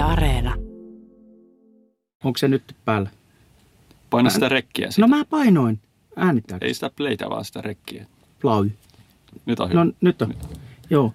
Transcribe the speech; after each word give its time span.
Yle 0.00 0.08
Areena. 0.08 0.54
Onko 2.24 2.38
se 2.38 2.48
nyt 2.48 2.62
päällä? 2.84 3.10
Paina 4.10 4.30
sitä 4.30 4.48
rekkiä 4.48 4.90
siitä. 4.90 5.00
No 5.00 5.16
mä 5.16 5.24
painoin. 5.24 5.78
Äänittääkö? 6.16 6.66
Ei 6.66 6.74
sitä 6.74 6.90
playtä, 6.96 7.30
vaan 7.30 7.44
sitä 7.44 7.60
rekkiä. 7.60 8.06
Plau. 8.40 8.64
Nyt 9.46 9.60
on 9.60 9.70
hyvä. 9.70 9.84
No 9.84 9.92
nyt 10.00 10.22
on. 10.22 10.34
Joo. 10.90 11.14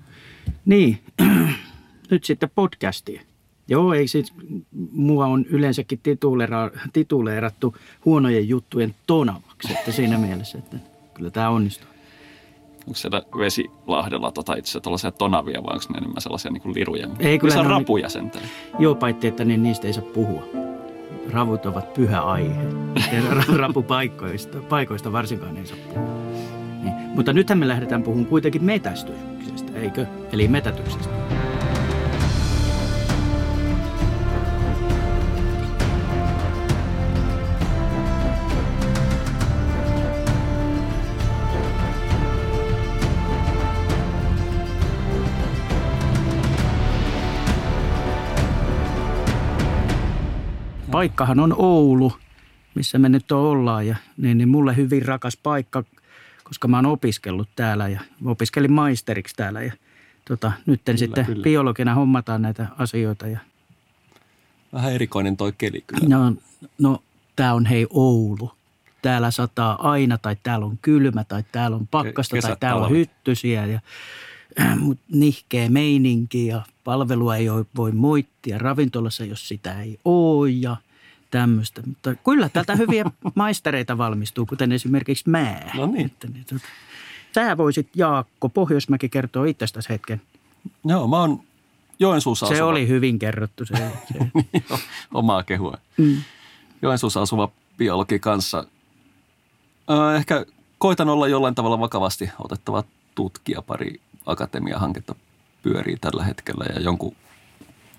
Niin. 0.66 1.00
nyt 2.12 2.24
sitten 2.24 2.50
podcastia. 2.56 3.22
Joo, 3.68 3.94
ei 3.94 4.08
siis, 4.08 4.34
mua 4.92 5.26
on 5.26 5.46
yleensäkin 5.46 6.00
tituleera, 6.04 6.72
tituleerattu 6.94 7.76
huonojen 8.06 8.50
juttujen 8.50 8.96
tonavaksi, 9.08 9.74
että 9.74 9.92
siinä 9.92 10.18
mielessä, 10.18 10.58
että 10.58 10.78
kyllä 11.14 11.32
tämä 11.32 11.50
onnistuu. 11.50 11.95
Onko 12.88 12.96
siellä 12.96 13.22
vesilahdella 13.38 14.32
tota 14.32 14.54
itse 14.54 14.80
asiassa 14.86 15.12
tonavia 15.12 15.64
vai 15.64 15.74
onko 15.74 15.86
ne 15.90 15.98
enemmän 15.98 16.22
sellaisia 16.22 16.52
niin 16.52 16.62
kuin 16.62 16.76
liruja? 16.76 17.08
Ei, 17.20 17.40
kyllä 17.40 17.60
on 17.60 17.66
rapuja 17.66 18.10
sentään. 18.10 18.46
Joo, 18.80 18.96
paitsi 18.96 19.28
että 19.28 19.46
niin 19.46 19.64
niistä 19.64 19.88
ei 19.88 19.94
saa 19.94 20.04
puhua. 20.04 20.44
Ravut 21.32 21.66
ovat 21.66 21.94
pyhä 21.94 22.22
aihe. 22.22 22.62
Rapupaikoista 23.58 24.58
paikoista 24.70 25.12
varsinkaan 25.12 25.58
ei 25.58 25.66
saa 25.66 25.78
puhua. 25.94 26.10
Niin. 26.84 26.94
Mutta 26.94 27.34
nythän 27.34 27.60
me 27.60 27.68
lähdetään 27.68 28.04
puhumaan 28.04 28.30
kuitenkin 28.30 28.64
metästyksestä, 28.64 29.80
eikö? 29.80 30.06
Eli 30.32 30.48
metätyksestä. 30.48 31.10
Paikkahan 51.06 51.40
on 51.40 51.56
Oulu, 51.58 52.14
missä 52.76 53.00
me 53.00 53.10
nyt 53.10 53.32
ollaan. 53.32 53.88
Ja, 53.88 53.96
niin, 54.18 54.38
niin 54.38 54.50
mulle 54.50 54.76
hyvin 54.76 55.06
rakas 55.06 55.38
paikka, 55.38 55.84
koska 56.44 56.68
mä 56.68 56.78
oon 56.78 56.86
opiskellut 56.86 57.50
täällä 57.56 57.88
ja 57.88 58.00
opiskelin 58.26 58.72
maisteriksi 58.72 59.36
täällä. 59.36 59.62
Ja 59.62 59.74
tota, 60.28 60.52
nyt 60.66 60.82
sitten 60.96 61.26
kyllä. 61.26 61.44
biologina 61.44 61.94
hommataan 61.96 62.42
näitä 62.42 62.68
asioita. 62.78 63.28
Ja, 63.28 63.40
Vähän 64.74 64.94
erikoinen 64.94 65.38
toi 65.38 65.54
keli 65.58 65.84
kyllä. 65.88 66.18
no, 66.18 66.36
no 66.78 67.04
tämä 67.36 67.54
on 67.54 67.66
hei 67.66 67.88
Oulu. 67.90 68.52
Täällä 69.02 69.32
sataa 69.32 69.92
aina 69.92 70.18
tai 70.18 70.36
täällä 70.44 70.66
on 70.66 70.78
kylmä 70.82 71.24
tai 71.24 71.44
täällä 71.52 71.78
on 71.78 71.88
pakkasta 71.88 72.32
tai 72.32 72.38
kesät, 72.42 72.60
täällä 72.60 72.76
on 72.76 72.84
talvet. 72.84 72.98
hyttysiä 73.00 73.66
ja 73.66 73.80
mut 74.80 75.00
nihkeä 75.12 75.70
meininki 75.70 76.48
ja 76.48 76.62
palvelua 76.84 77.36
ei 77.36 77.48
voi 77.76 77.92
moittia 77.92 78.58
ravintolassa, 78.58 79.26
jos 79.26 79.48
sitä 79.48 79.82
ei 79.82 80.00
ole 80.06 80.50
ja 80.50 80.76
tämmöistä. 81.40 81.82
Mutta 81.86 82.16
kyllä 82.16 82.50
täältä 82.50 82.76
hyviä 82.76 83.06
maistereita 83.36 83.98
valmistuu, 83.98 84.46
kuten 84.46 84.72
esimerkiksi 84.72 85.30
mä. 85.30 85.62
No 85.74 85.86
niin. 85.86 86.06
Että, 86.06 86.28
niin, 86.28 86.46
tota. 86.46 86.66
Sä 87.36 87.58
voisit, 87.58 87.90
Jaakko 87.96 88.50
Pohjoismäki, 88.50 89.10
kertoa 89.10 89.46
itsestäsi 89.46 89.90
hetken. 89.90 90.22
Joo, 90.86 91.08
mä 91.08 91.20
oon 91.20 91.44
Joensuussa 92.00 92.46
Se 92.46 92.54
asuva. 92.54 92.70
oli 92.70 92.88
hyvin 92.88 93.20
kerrottu. 93.20 93.66
Se, 93.66 93.74
se. 93.74 94.18
Joo, 94.70 94.80
Omaa 95.14 95.44
kehua. 95.44 95.78
Mm. 95.98 96.18
Joensuussa 96.82 97.22
asuva 97.22 97.50
biologi 97.78 98.20
kanssa. 98.20 98.68
Ehkä 100.16 100.46
koitan 100.78 101.10
olla 101.10 101.28
jollain 101.28 101.56
tavalla 101.56 101.80
vakavasti 101.80 102.30
otettava 102.40 102.84
tutkija. 103.16 103.62
Pari 103.62 104.02
akatemiahanketta 104.26 105.16
pyörii 105.64 105.98
tällä 106.02 106.24
hetkellä 106.24 106.66
ja 106.76 106.82
jonkun 106.82 107.16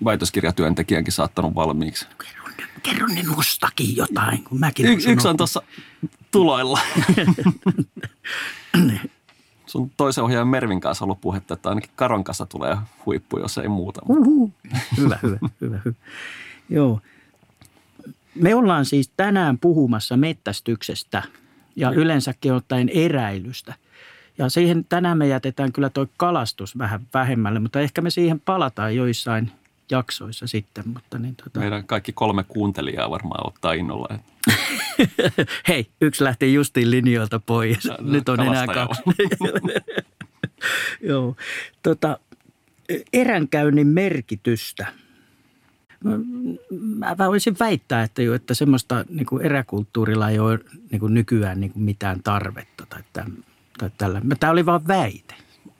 väitöskirjatyöntekijänkin 0.05 1.12
saattanut 1.12 1.55
valmiiksi. 1.55 2.07
Kerro, 2.56 2.72
nyt- 2.74 2.82
kerro 2.82 3.06
nyt 3.06 3.26
mustakin 3.26 3.96
jotain, 3.96 4.44
kun 4.44 4.60
mäkin 4.60 4.86
Y- 4.86 4.92
yksi 5.12 5.28
on 5.28 5.36
tuossa 5.36 5.62
tuloilla. 6.30 6.80
Sun 9.67 9.90
toisen 9.96 10.24
ohjaajan 10.24 10.48
Mervin 10.48 10.80
kanssa 10.80 11.05
ollut 11.05 11.20
puhetta, 11.20 11.55
että 11.55 11.68
ainakin 11.68 11.90
Karon 11.96 12.24
kanssa 12.24 12.46
tulee 12.46 12.77
huippu, 13.06 13.39
jos 13.39 13.58
ei 13.58 13.68
muuta. 13.68 14.00
Hyvä, 14.96 15.18
hyvä, 15.22 15.39
hyvä, 15.61 15.80
hyvä. 15.84 15.96
Joo. 16.68 17.00
Me 18.34 18.55
ollaan 18.55 18.84
siis 18.84 19.11
tänään 19.16 19.58
puhumassa 19.58 20.16
mettästyksestä 20.16 21.22
ja 21.77 21.90
yleensäkin 21.90 22.52
ottaen 22.52 22.89
eräilystä. 22.89 23.74
Ja 24.39 24.48
siihen 24.48 24.84
tänään 24.89 25.18
me 25.18 25.27
jätetään 25.28 25.72
kyllä 25.72 25.90
toi 25.90 26.06
kalastus 26.16 26.78
vähän 26.78 27.06
vähemmälle, 27.14 27.58
mutta 27.61 27.80
ehkä 27.80 28.00
me 28.00 28.11
siihen 28.11 28.40
palataan 28.40 28.96
joissain 28.96 29.50
jaksoissa 29.91 30.47
sitten. 30.47 30.85
Mutta 30.89 31.19
niin, 31.19 31.36
tota. 31.36 31.61
Meidän 31.61 31.86
kaikki 31.86 32.13
kolme 32.13 32.45
kuuntelijaa 32.48 33.11
varmaan 33.11 33.47
ottaa 33.47 33.73
innolla. 33.73 34.08
että 34.14 34.36
Hei, 35.69 35.86
yksi 36.01 36.24
lähti 36.24 36.55
justiin 36.55 36.91
linjoilta 36.91 37.41
pois. 37.41 37.85
No, 37.85 37.96
no, 38.01 38.13
Nyt 38.13 38.29
on 38.29 38.41
enää 38.41 38.67
kaksi. 38.67 39.02
Joo. 41.08 41.36
Tota, 41.83 42.19
eränkäynnin 43.13 43.86
merkitystä. 43.86 44.86
Mä 46.96 47.17
voisin 47.19 47.57
väittää, 47.61 48.02
että, 48.02 48.23
jo, 48.23 48.35
että 48.35 48.55
semmoista 48.55 49.05
niin 49.08 49.27
kuin 49.27 49.42
eräkulttuurilla 49.42 50.30
ei 50.30 50.39
ole 50.39 50.58
niin 50.91 51.01
kuin 51.01 51.14
nykyään 51.14 51.61
niin 51.61 51.73
kuin 51.73 51.83
mitään 51.83 52.23
tarvetta 52.23 52.86
tai, 52.89 53.02
täm, 53.13 53.33
tai 53.79 53.91
tällä. 53.98 54.23
Tämä 54.41 54.51
oli 54.51 54.67
vaan 54.67 54.86
väite. 54.86 55.35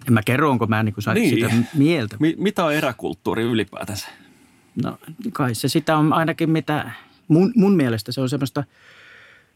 En 0.07 0.13
mä 0.13 0.23
kerro, 0.25 0.51
onko 0.51 0.67
mä 0.67 0.83
niin 0.83 0.95
kuin 0.95 1.05
Niin. 1.15 1.31
sitä 1.31 1.51
mieltä. 1.75 2.17
Mi- 2.21 2.35
mitä 2.39 2.65
on 2.65 2.75
eräkulttuuri 2.75 3.43
ylipäätänsä? 3.43 4.09
No 4.85 4.99
kai 5.33 5.55
se 5.55 5.69
sitä 5.69 5.97
on 5.97 6.13
ainakin 6.13 6.51
mitä, 6.51 6.91
mun, 7.29 7.53
mun 7.57 7.77
mielestä 7.77 8.13
se 8.13 8.21
on 8.21 8.29
semmoista, 8.29 8.65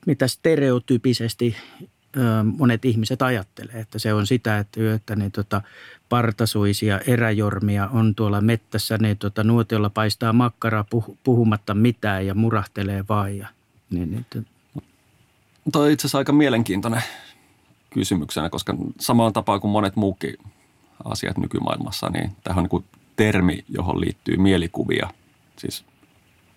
mitä 0.06 0.28
stereotypisesti 0.28 1.56
ö, 2.16 2.20
monet 2.58 2.84
ihmiset 2.84 3.22
ajattelee. 3.22 3.80
Että 3.80 3.98
se 3.98 4.14
on 4.14 4.26
sitä, 4.26 4.58
että, 4.58 4.94
että 4.94 5.16
niin, 5.16 5.32
tota, 5.32 5.62
partasuisia 6.08 6.98
eräjormia 7.06 7.88
on 7.88 8.14
tuolla 8.14 8.40
mettässä, 8.40 8.98
niin 8.98 9.18
tota, 9.18 9.44
nuotiolla 9.44 9.90
paistaa 9.90 10.32
makkaraa 10.32 10.84
puh, 10.90 11.16
puhumatta 11.24 11.74
mitään 11.74 12.26
ja 12.26 12.34
murahtelee 12.34 13.04
vaan. 13.08 13.38
Ja, 13.38 13.48
niin, 13.90 14.10
niin, 14.10 14.46
Tuo 15.72 15.82
on 15.82 15.90
itse 15.90 16.02
asiassa 16.06 16.18
aika 16.18 16.32
mielenkiintoinen 16.32 17.02
kysymyksenä, 17.90 18.50
koska 18.50 18.74
samaan 19.00 19.32
tapaan 19.32 19.60
kuin 19.60 19.70
monet 19.70 19.96
muukin 19.96 20.34
asiat 21.04 21.38
nykymaailmassa, 21.38 22.10
niin 22.10 22.32
tähän 22.44 22.58
on 22.58 22.62
niin 22.62 22.70
kuin 22.70 22.84
termi, 23.16 23.64
johon 23.68 24.00
liittyy 24.00 24.36
mielikuvia, 24.36 25.10
siis 25.56 25.84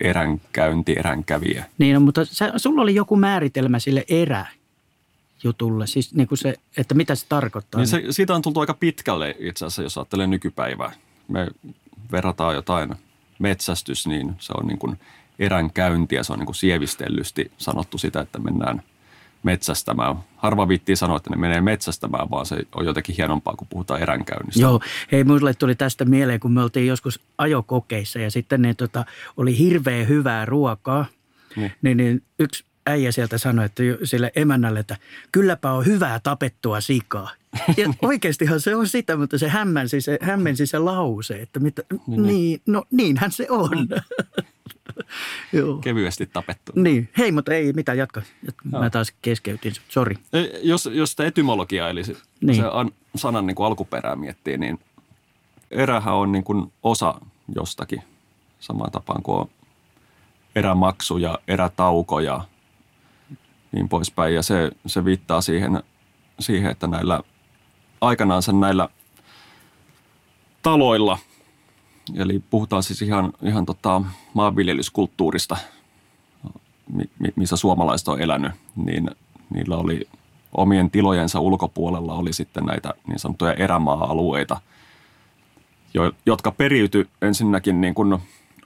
eränkäynti, 0.02 0.96
eränkävijä. 1.00 1.66
niin 1.78 1.94
no, 1.94 2.00
mutta 2.00 2.26
sä, 2.26 2.54
sulla 2.58 2.82
oli 2.82 2.96
joku 2.96 3.16
määritelmä 3.16 3.80
sille 3.80 4.06
eräjutulle, 4.08 5.88
siis 5.88 6.14
niin 6.14 6.28
kuin 6.28 6.38
se, 6.38 6.56
että 6.78 6.96
mitä 6.96 7.16
se 7.16 7.26
tarkoittaa. 7.30 7.80
Niin 7.82 7.88
se, 7.88 8.04
siitä 8.10 8.36
on 8.36 8.42
tultu 8.42 8.60
aika 8.60 8.74
pitkälle 8.74 9.36
itse 9.40 9.66
asiassa, 9.66 9.84
jos 9.84 9.98
ajattelee 9.98 10.28
nykypäivää. 10.28 10.92
Me 11.28 11.48
verrataan 12.12 12.56
jotain 12.56 12.96
metsästys, 13.40 14.08
niin 14.08 14.36
se 14.40 14.54
on 14.58 14.68
niin 14.68 14.80
kuin 14.80 15.00
eränkäyntiä, 15.40 16.24
se 16.24 16.34
on 16.34 16.40
niin 16.40 16.46
kuin 16.46 16.56
sievistellysti 16.56 17.52
sanottu 17.58 17.98
sitä, 17.98 18.22
että 18.22 18.40
mennään 18.40 18.84
metsästämään. 19.44 20.16
Harva 20.38 20.68
viittii 20.68 20.96
sanoa, 20.96 21.18
että 21.18 21.30
ne 21.30 21.36
menee 21.36 21.62
metsästämään, 21.62 22.30
vaan 22.30 22.46
se 22.46 22.58
on 22.76 22.86
jotenkin 22.86 23.16
hienompaa, 23.18 23.56
kun 23.56 23.68
puhutaan 23.68 24.02
eränkäynnistä. 24.02 24.62
Joo, 24.62 24.80
hei 25.12 25.24
mulle 25.24 25.54
tuli 25.54 25.76
tästä 25.76 26.06
mieleen, 26.06 26.40
kun 26.40 26.52
me 26.52 26.64
oltiin 26.64 26.88
joskus 26.88 27.20
ajokokeissa 27.38 28.20
ja 28.20 28.32
sitten 28.32 28.62
ne 28.62 28.74
tota, 28.74 29.06
oli 29.38 29.58
hirveän 29.58 30.08
hyvää 30.08 30.46
ruokaa. 30.46 31.06
Niin. 31.56 31.72
Niin, 31.82 31.98
niin 31.98 32.24
yksi 32.40 32.66
äijä 32.88 33.12
sieltä 33.12 33.38
sanoi 33.38 33.66
että 33.66 33.84
sille 34.04 34.32
emännälle, 34.36 34.80
että 34.80 34.98
kylläpä 35.32 35.72
on 35.72 35.86
hyvää 35.86 36.20
tapettua 36.20 36.82
sikaa. 36.82 37.30
Ja 37.78 37.94
oikeastihan 38.02 38.60
se 38.60 38.76
on 38.76 38.88
sitä, 38.88 39.18
mutta 39.18 39.38
se 39.38 39.50
hämmensi 39.50 40.02
se, 40.02 40.18
hämmensi 40.22 40.66
se 40.66 40.80
lause, 40.80 41.34
että 41.42 41.60
mitä, 41.60 41.82
niin, 42.08 42.24
niin, 42.24 42.62
no 42.66 42.84
niinhän 42.92 43.32
se 43.32 43.48
on. 43.50 43.70
Joo. 45.54 45.78
Kevyesti 45.78 46.26
tapettu. 46.26 46.72
Niin, 46.76 47.10
hei, 47.18 47.32
mutta 47.32 47.54
ei 47.54 47.74
mitään, 47.74 47.98
jatka. 47.98 48.22
jatka. 48.46 48.64
Mä 48.80 48.90
taas 48.90 49.14
keskeytin, 49.22 49.74
sori. 49.90 50.16
Jos, 50.62 50.90
jos 50.94 51.12
sitä 51.12 51.26
etymologiaa, 51.26 51.90
eli 51.90 52.04
se, 52.04 52.14
Niin. 52.14 52.22
niin. 52.42 52.56
se 52.56 52.70
an, 52.72 52.92
sanan 53.16 53.46
niin 53.48 53.56
kuin 53.56 53.68
alkuperää 53.68 54.16
miettii, 54.16 54.58
niin 54.58 54.80
erähän 55.72 56.14
on 56.14 56.32
niin 56.32 56.44
kuin 56.44 56.74
osa 56.84 57.22
jostakin 57.56 58.04
samaan 58.60 58.92
tapaan 58.92 59.24
kuin 59.24 59.38
on 59.40 59.50
erämaksu 60.56 61.18
ja 61.18 61.40
erätauko 61.48 62.20
ja 62.20 62.42
niin 63.72 63.90
poispäin. 63.90 64.36
Ja 64.36 64.42
se, 64.42 64.72
se 64.86 65.06
viittaa 65.06 65.42
siihen, 65.42 65.84
siihen, 66.40 66.72
että 66.72 66.88
näillä 66.88 67.20
aikanaansa 68.04 68.52
näillä 68.52 68.90
taloilla, 70.62 71.18
eli 72.16 72.44
puhutaan 72.50 72.84
siis 72.84 73.02
ihan, 73.02 73.34
ihan 73.42 73.66
tota 73.66 74.02
maanviljelyskulttuurista, 74.34 75.58
mi- 76.94 77.10
mi- 77.20 77.34
missä 77.36 77.56
suomalaiset 77.56 78.08
on 78.08 78.22
elänyt, 78.22 78.52
niin 78.76 79.12
niillä 79.50 79.78
oli 79.78 80.08
omien 80.58 80.92
tilojensa 80.92 81.40
ulkopuolella 81.40 82.14
oli 82.14 82.34
sitten 82.34 82.66
näitä 82.66 82.94
niin 83.08 83.20
sanottuja 83.20 83.54
erämaa-alueita, 83.54 84.62
jo- 85.94 86.12
jotka 86.26 86.52
periytyi 86.52 87.08
ensinnäkin 87.22 87.82
niin 87.82 87.94
kuin 87.94 88.18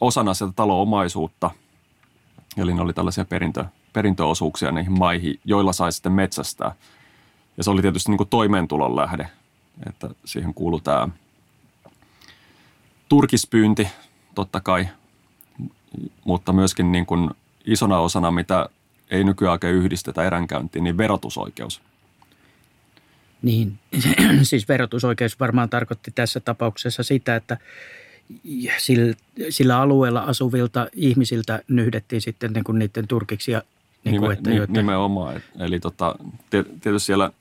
osana 0.01 0.33
sitä 0.33 0.51
taloomaisuutta. 0.55 1.51
Eli 2.57 2.73
ne 2.73 2.81
oli 2.81 2.93
tällaisia 2.93 3.25
perintö, 3.25 3.65
perintöosuuksia 3.93 4.71
niihin 4.71 4.99
maihin, 4.99 5.39
joilla 5.45 5.73
sai 5.73 5.91
sitten 5.91 6.11
metsästää. 6.11 6.75
Ja 7.57 7.63
se 7.63 7.69
oli 7.69 7.81
tietysti 7.81 8.11
niin 8.11 8.17
kuin 8.17 8.29
toimeentulon 8.29 8.95
lähde, 8.95 9.29
että 9.89 10.09
siihen 10.25 10.53
kuului 10.53 10.81
tämä 10.81 11.07
turkispyynti 13.09 13.87
totta 14.35 14.59
kai, 14.59 14.87
mutta 16.25 16.53
myöskin 16.53 16.91
niin 16.91 17.05
kuin 17.05 17.29
isona 17.65 17.99
osana, 17.99 18.31
mitä 18.31 18.69
ei 19.11 19.23
nykyään 19.23 19.51
oikein 19.51 19.75
yhdistetä 19.75 20.23
eränkäyntiin, 20.23 20.83
niin 20.83 20.97
verotusoikeus. 20.97 21.81
Niin, 23.41 23.79
siis 24.43 24.67
verotusoikeus 24.67 25.39
varmaan 25.39 25.69
tarkoitti 25.69 26.11
tässä 26.15 26.39
tapauksessa 26.39 27.03
sitä, 27.03 27.35
että 27.35 27.57
sillä, 28.77 29.13
sillä 29.49 29.79
alueella 29.79 30.19
asuvilta 30.19 30.87
ihmisiltä 30.93 31.61
nyhdettiin 31.67 32.21
sitten 32.21 32.53
niin 32.53 32.63
kuin 32.63 32.79
niiden 32.79 33.07
turkiksia. 33.07 33.61
Niin 34.03 34.11
Nime, 34.11 34.25
kuin, 34.25 34.37
että, 34.37 34.49
joita... 34.49 34.73
Nimenomaan. 34.73 35.41
Eli 35.59 35.79
tota, 35.79 36.15
tietysti 36.49 37.05
siellä 37.05 37.31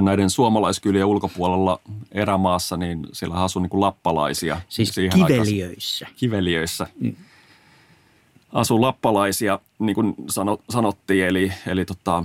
näiden 0.00 0.30
suomalaiskylien 0.30 1.06
ulkopuolella 1.06 1.80
erämaassa, 2.12 2.76
niin 2.76 3.06
siellä 3.12 3.34
asui 3.34 3.62
niin 3.62 3.70
kuin 3.70 3.80
lappalaisia. 3.80 4.60
Siis 4.68 4.88
siihen 4.88 5.12
kiveliöissä. 5.26 6.04
Aikaan, 6.04 6.18
kiveliöissä. 6.18 6.86
Mm. 7.00 7.16
Asui 8.52 8.80
lappalaisia, 8.80 9.58
niin 9.78 9.94
kuin 9.94 10.14
sano, 10.28 10.58
sanottiin, 10.70 11.26
eli, 11.26 11.52
eli 11.66 11.84
tota, 11.84 12.24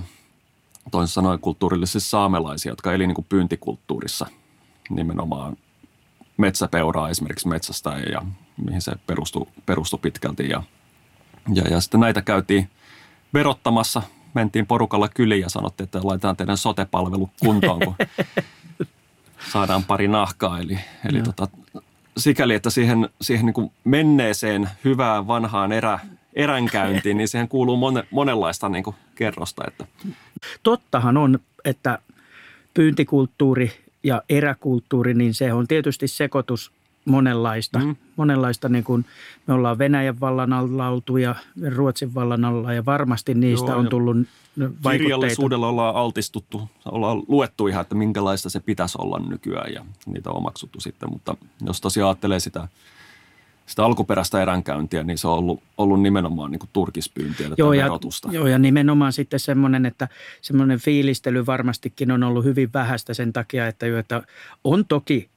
toisin 0.90 1.14
sanoen 1.14 1.38
kulttuurillisesti 1.38 2.10
saamelaisia, 2.10 2.72
jotka 2.72 2.92
eli 2.92 3.06
niin 3.06 3.14
kuin 3.14 3.26
pyyntikulttuurissa 3.28 4.26
nimenomaan 4.90 5.56
metsäpeuraa 6.36 7.08
esimerkiksi 7.08 7.48
metsästä 7.48 7.90
ja 8.12 8.22
mihin 8.64 8.82
se 8.82 8.92
perustui, 9.06 9.46
perustui 9.66 9.98
pitkälti. 10.02 10.48
Ja, 10.48 10.62
ja, 11.54 11.62
ja 11.62 11.80
sitten 11.80 12.00
näitä 12.00 12.22
käytiin 12.22 12.70
verottamassa. 13.34 14.02
Mentiin 14.34 14.66
porukalla 14.66 15.08
kyliin 15.08 15.40
ja 15.40 15.48
sanottiin, 15.48 15.84
että 15.84 16.00
laitetaan 16.02 16.36
teidän 16.36 16.56
sotepalvelu 16.56 17.30
kuntoon, 17.40 17.80
kun 17.84 17.94
saadaan 19.52 19.84
pari 19.84 20.08
nahkaa. 20.08 20.58
Eli, 20.58 20.78
eli 21.08 21.22
tota, 21.22 21.48
sikäli, 22.16 22.54
että 22.54 22.70
siihen, 22.70 23.08
siihen 23.20 23.46
niin 23.46 23.54
kuin 23.54 23.72
menneeseen 23.84 24.68
hyvään 24.84 25.26
vanhaan 25.26 25.72
erä, 25.72 25.98
eränkäyntiin, 26.34 27.16
niin 27.16 27.28
siihen 27.28 27.48
kuuluu 27.48 27.76
mon, 27.76 28.02
monenlaista 28.10 28.68
niin 28.68 28.84
kuin 28.84 28.96
kerrosta. 29.14 29.64
Että. 29.66 29.86
Tottahan 30.62 31.16
on, 31.16 31.38
että 31.64 31.98
pyyntikulttuuri 32.74 33.72
ja 34.02 34.22
eräkulttuuri, 34.28 35.14
niin 35.14 35.34
se 35.34 35.52
on 35.52 35.68
tietysti 35.68 36.08
sekoitus 36.08 36.72
monenlaista. 37.04 37.78
Mm. 37.78 37.96
Monenlaista, 38.16 38.68
niin 38.68 38.84
kuin 38.84 39.04
me 39.46 39.54
ollaan 39.54 39.78
Venäjän 39.78 40.20
vallan 40.20 40.52
alla 40.52 40.88
oltu 40.88 41.16
ja 41.16 41.34
Ruotsin 41.74 42.14
vallan 42.14 42.44
alla 42.44 42.72
ja 42.72 42.84
varmasti 42.84 43.34
niistä 43.34 43.70
Joo, 43.70 43.78
on 43.78 43.88
tullut 43.88 44.16
vaikutteita. 44.58 44.98
Kirjallisuudella 44.98 45.68
ollaan 45.68 45.96
altistuttu, 45.96 46.68
ollaan 46.84 47.22
luettu 47.28 47.66
ihan, 47.66 47.82
että 47.82 47.94
minkälaista 47.94 48.50
se 48.50 48.60
pitäisi 48.60 48.98
olla 49.00 49.20
nykyään 49.28 49.72
ja 49.72 49.84
niitä 50.06 50.30
on 50.30 50.36
omaksuttu 50.36 50.80
sitten. 50.80 51.10
Mutta 51.10 51.36
jos 51.66 51.80
tosiaan 51.80 52.08
ajattelee 52.08 52.40
sitä 52.40 52.68
sitä 53.66 53.84
alkuperäistä 53.84 54.42
eränkäyntiä, 54.42 55.02
niin 55.02 55.18
se 55.18 55.28
on 55.28 55.38
ollut, 55.38 55.62
ollut 55.78 56.02
nimenomaan 56.02 56.50
niin 56.50 56.58
kuin 56.58 56.70
turkispyyntiä 56.72 57.50
joo, 57.58 57.72
ja, 57.72 57.84
verotusta. 57.84 58.28
Joo, 58.32 58.46
ja 58.46 58.58
nimenomaan 58.58 59.12
sitten 59.12 59.40
semmoinen, 59.40 59.86
että 59.86 60.08
semmoinen 60.40 60.78
fiilistely 60.78 61.46
varmastikin 61.46 62.10
on 62.10 62.22
ollut 62.22 62.44
hyvin 62.44 62.70
vähäistä 62.74 63.14
sen 63.14 63.32
takia, 63.32 63.66
että, 63.66 63.86
jo, 63.86 63.98
että 63.98 64.22
on 64.64 64.84
toki 64.86 65.30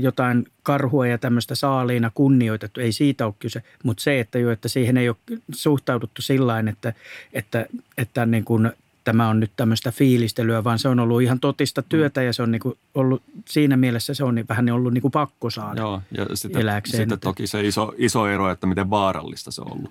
jotain 0.00 0.46
karhua 0.62 1.06
ja 1.06 1.18
tämmöistä 1.18 1.54
saaliina 1.54 2.10
kunnioitettu, 2.14 2.80
ei 2.80 2.92
siitä 2.92 3.26
ole 3.26 3.34
kyse, 3.38 3.62
mutta 3.82 4.02
se, 4.02 4.20
että, 4.20 4.38
jo, 4.38 4.50
että 4.50 4.68
siihen 4.68 4.96
ei 4.96 5.08
ole 5.08 5.16
suhtauduttu 5.52 6.22
sillä 6.22 6.64
että, 6.68 6.92
että, 7.32 7.66
että 7.98 8.26
niin 8.26 8.44
kuin 8.44 8.70
tämä 9.04 9.28
on 9.28 9.40
nyt 9.40 9.50
tämmöistä 9.56 9.92
fiilistelyä, 9.92 10.64
vaan 10.64 10.78
se 10.78 10.88
on 10.88 11.00
ollut 11.00 11.22
ihan 11.22 11.40
totista 11.40 11.80
mm. 11.80 11.86
työtä 11.88 12.22
ja 12.22 12.32
se 12.32 12.42
on 12.42 12.50
niinku 12.50 12.78
ollut 12.94 13.22
siinä 13.48 13.76
mielessä 13.76 14.14
se 14.14 14.24
on 14.24 14.34
niin 14.34 14.48
vähän 14.48 14.70
ollut 14.70 14.92
niinku 14.92 15.10
pakko 15.10 15.50
saada 15.50 15.80
Joo, 15.80 16.02
ja 16.16 16.26
sitten, 16.34 16.62
eläkseen. 16.62 17.00
sitten 17.00 17.20
toki 17.20 17.46
se 17.46 17.66
iso, 17.66 17.94
iso 17.96 18.26
ero, 18.26 18.50
että 18.50 18.66
miten 18.66 18.90
vaarallista 18.90 19.50
se 19.50 19.62
on 19.62 19.72
ollut. 19.72 19.90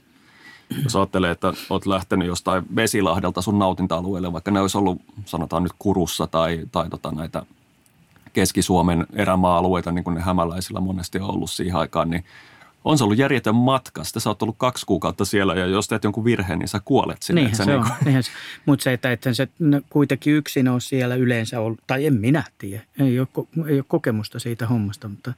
Jos 0.84 0.96
ajattelee, 0.96 1.32
että 1.32 1.54
olet 1.70 1.86
lähtenyt 1.86 2.28
jostain 2.28 2.64
vesilahdelta 2.76 3.42
sun 3.42 3.60
nautinta-alueelle, 3.60 4.34
vaikka 4.34 4.52
ne 4.52 4.60
olisi 4.60 4.78
ollut 4.78 5.02
sanotaan 5.26 5.64
nyt 5.64 5.74
Kurussa 5.80 6.28
tai, 6.28 6.60
tai 6.72 6.90
tota 6.90 7.12
näitä 7.12 7.46
Keski-Suomen 8.36 9.06
erämaa-alueita, 9.14 9.92
niin 9.92 10.04
kuin 10.04 10.16
ne 10.16 10.22
hämäläisillä 10.22 10.80
monesti 10.80 11.20
on 11.20 11.30
ollut 11.30 11.52
siihen 11.52 11.76
aikaan, 11.76 12.10
niin 12.10 12.24
on 12.86 12.98
se 12.98 13.04
ollut 13.04 13.18
järjetön 13.18 13.56
matka. 13.56 14.04
Sitten 14.04 14.22
sä 14.22 14.30
oot 14.30 14.42
ollut 14.42 14.56
kaksi 14.58 14.86
kuukautta 14.86 15.26
siellä 15.26 15.56
ja 15.56 15.66
jos 15.66 15.88
teet 15.88 16.04
jonkun 16.04 16.26
virheen, 16.26 16.60
niin 16.60 16.68
sä 16.68 16.82
kuolet 16.86 17.24
sinne. 17.24 17.42
Niinhän 17.42 17.58
se, 17.58 17.66
niin 17.66 17.80
on. 17.80 17.86
Niin 18.06 18.24
se. 18.24 18.32
Mutta 18.66 18.84
se, 18.84 18.94
että 18.94 19.12
ethän 19.12 19.36
se 19.36 19.48
kuitenkin 19.90 20.34
yksin 20.34 20.68
ole 20.68 20.82
siellä 20.82 21.16
yleensä 21.16 21.60
ollut, 21.60 21.80
tai 21.88 22.06
en 22.06 22.14
minä 22.14 22.44
tiedä. 22.58 22.84
Ei 23.00 23.20
ole, 23.20 23.28
ei 23.68 23.78
ole 23.78 23.86
kokemusta 23.88 24.40
siitä 24.40 24.68
hommasta, 24.68 25.08
mutta, 25.10 25.34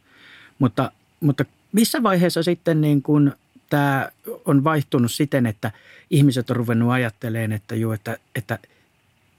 mutta, 0.59 0.91
mutta 1.19 1.45
missä 1.71 2.03
vaiheessa 2.03 2.43
sitten 2.43 2.81
niin 2.81 3.01
kun 3.01 3.33
tämä 3.69 4.09
on 4.45 4.63
vaihtunut 4.63 5.11
siten, 5.11 5.45
että 5.45 5.71
ihmiset 6.09 6.49
on 6.49 6.55
ruvennut 6.55 6.91
ajattelemaan, 6.91 7.51
että, 7.51 7.75
jo, 7.75 7.93
että, 7.93 8.17
että– 8.35 8.59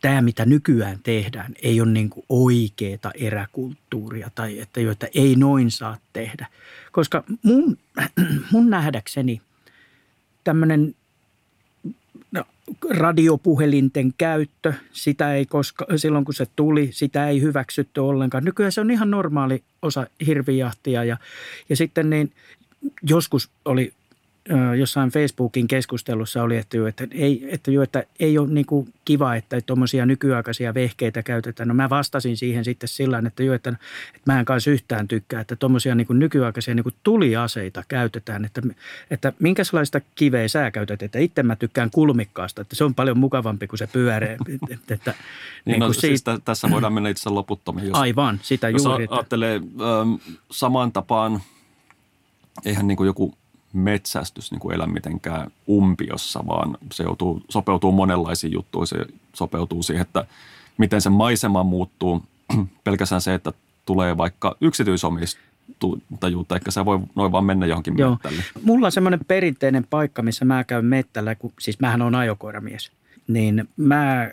tämä, 0.00 0.22
mitä 0.22 0.44
nykyään 0.44 0.98
tehdään, 1.02 1.54
ei 1.62 1.80
ole 1.80 1.90
niin 1.90 2.10
oikeaa 2.28 3.12
eräkulttuuria 3.14 4.30
tai 4.34 4.58
että 4.58 4.80
joita 4.80 5.06
ei 5.14 5.36
noin 5.36 5.70
saa 5.70 5.96
tehdä. 6.12 6.46
Koska 6.92 7.24
mun, 7.42 7.78
mun 8.52 8.70
nähdäkseni 8.70 9.42
tämmöinen 10.44 10.94
no, 12.32 12.44
radiopuhelinten 12.90 14.14
käyttö, 14.18 14.72
sitä 14.92 15.34
ei 15.34 15.46
koska, 15.46 15.86
silloin 15.96 16.24
kun 16.24 16.34
se 16.34 16.46
tuli, 16.56 16.88
sitä 16.92 17.28
ei 17.28 17.40
hyväksytty 17.40 18.00
ollenkaan. 18.00 18.44
Nykyään 18.44 18.72
se 18.72 18.80
on 18.80 18.90
ihan 18.90 19.10
normaali 19.10 19.62
osa 19.82 20.06
hirvijahtia 20.26 21.04
ja, 21.04 21.16
ja 21.68 21.76
sitten 21.76 22.10
niin 22.10 22.32
joskus 23.02 23.50
oli 23.64 23.92
jossain 24.78 25.10
Facebookin 25.10 25.68
keskustelussa 25.68 26.42
oli, 26.42 26.56
että, 26.56 26.76
jo, 26.76 26.86
että, 26.86 27.06
ei, 27.10 27.48
että, 27.50 27.70
jo, 27.70 27.82
että 27.82 28.04
ei 28.20 28.38
ole 28.38 28.48
niin 28.48 28.66
kuin 28.66 28.94
kiva, 29.04 29.34
että 29.34 29.60
tuommoisia 29.60 30.06
nykyaikaisia 30.06 30.74
vehkeitä 30.74 31.22
käytetään. 31.22 31.68
No 31.68 31.74
mä 31.74 31.90
vastasin 31.90 32.36
siihen 32.36 32.64
sitten 32.64 32.88
sillä 32.88 33.22
että, 33.26 33.42
jo, 33.42 33.54
että, 33.54 33.70
että 33.70 34.32
mä 34.32 34.38
en 34.38 34.44
kanssa 34.44 34.70
yhtään 34.70 35.08
tykkää, 35.08 35.40
että 35.40 35.56
tuommoisia 35.56 35.94
niin 35.94 36.06
kuin 36.06 36.18
nykyaikaisia 36.18 36.74
niin 36.74 36.84
kuin 36.84 36.94
tuliaseita 37.02 37.84
käytetään. 37.88 38.44
Että, 38.44 38.62
että 39.10 39.32
minkälaista 39.38 40.00
kiveä 40.14 40.48
sä 40.48 40.70
käytät, 40.70 41.02
että 41.02 41.18
itse 41.18 41.42
mä 41.42 41.56
tykkään 41.56 41.90
kulmikkaasta, 41.90 42.62
että 42.62 42.76
se 42.76 42.84
on 42.84 42.94
paljon 42.94 43.18
mukavampi 43.18 43.66
kuin 43.66 43.78
se 43.78 43.86
pyöreä. 43.86 44.36
Että, 44.70 44.94
että, 44.94 45.10
niin, 45.64 45.72
niin 45.72 45.80
no, 45.80 45.92
siitä, 45.92 46.32
siis 46.32 46.44
tässä 46.44 46.70
voidaan 46.70 46.92
mennä 46.92 47.08
itse 47.08 47.30
loputtomiin. 47.30 47.88
Jos, 47.88 47.98
Aivan, 47.98 48.40
sitä 48.42 48.68
jos 48.68 48.84
juuri. 48.84 49.04
Jos 49.04 49.12
ajattelee 49.12 49.54
ähm, 49.56 50.14
samaan 50.50 50.92
tapaan, 50.92 51.42
eihän 52.64 52.86
niin 52.86 52.96
kuin 52.96 53.06
joku 53.06 53.34
metsästys 53.72 54.50
niin 54.50 54.60
kuin 54.60 54.74
elä 54.74 54.86
mitenkään 54.86 55.50
umpiossa, 55.68 56.46
vaan 56.46 56.78
se 56.92 57.02
joutuu, 57.02 57.42
sopeutuu 57.48 57.92
monenlaisiin 57.92 58.52
juttuihin. 58.52 58.86
Se 58.86 59.06
sopeutuu 59.34 59.82
siihen, 59.82 60.02
että 60.02 60.26
miten 60.78 61.00
se 61.00 61.10
maisema 61.10 61.62
muuttuu. 61.62 62.22
Pelkästään 62.84 63.20
se, 63.20 63.34
että 63.34 63.52
tulee 63.84 64.16
vaikka 64.16 64.56
yksityisomistajuutta, 64.60 66.54
eikä 66.54 66.70
se 66.70 66.84
voi 66.84 67.00
noin 67.14 67.32
vaan 67.32 67.44
mennä 67.44 67.66
johonkin 67.66 67.98
Joo. 67.98 68.10
mettälle. 68.10 68.42
Mulla 68.62 68.86
on 68.86 68.92
semmoinen 68.92 69.20
perinteinen 69.28 69.86
paikka, 69.90 70.22
missä 70.22 70.44
mä 70.44 70.64
käyn 70.64 70.84
mettällä, 70.84 71.34
kun, 71.34 71.52
siis 71.60 71.80
mähän 71.80 72.02
on 72.02 72.14
ajokoiramies, 72.14 72.92
niin 73.28 73.68
mä 73.76 74.30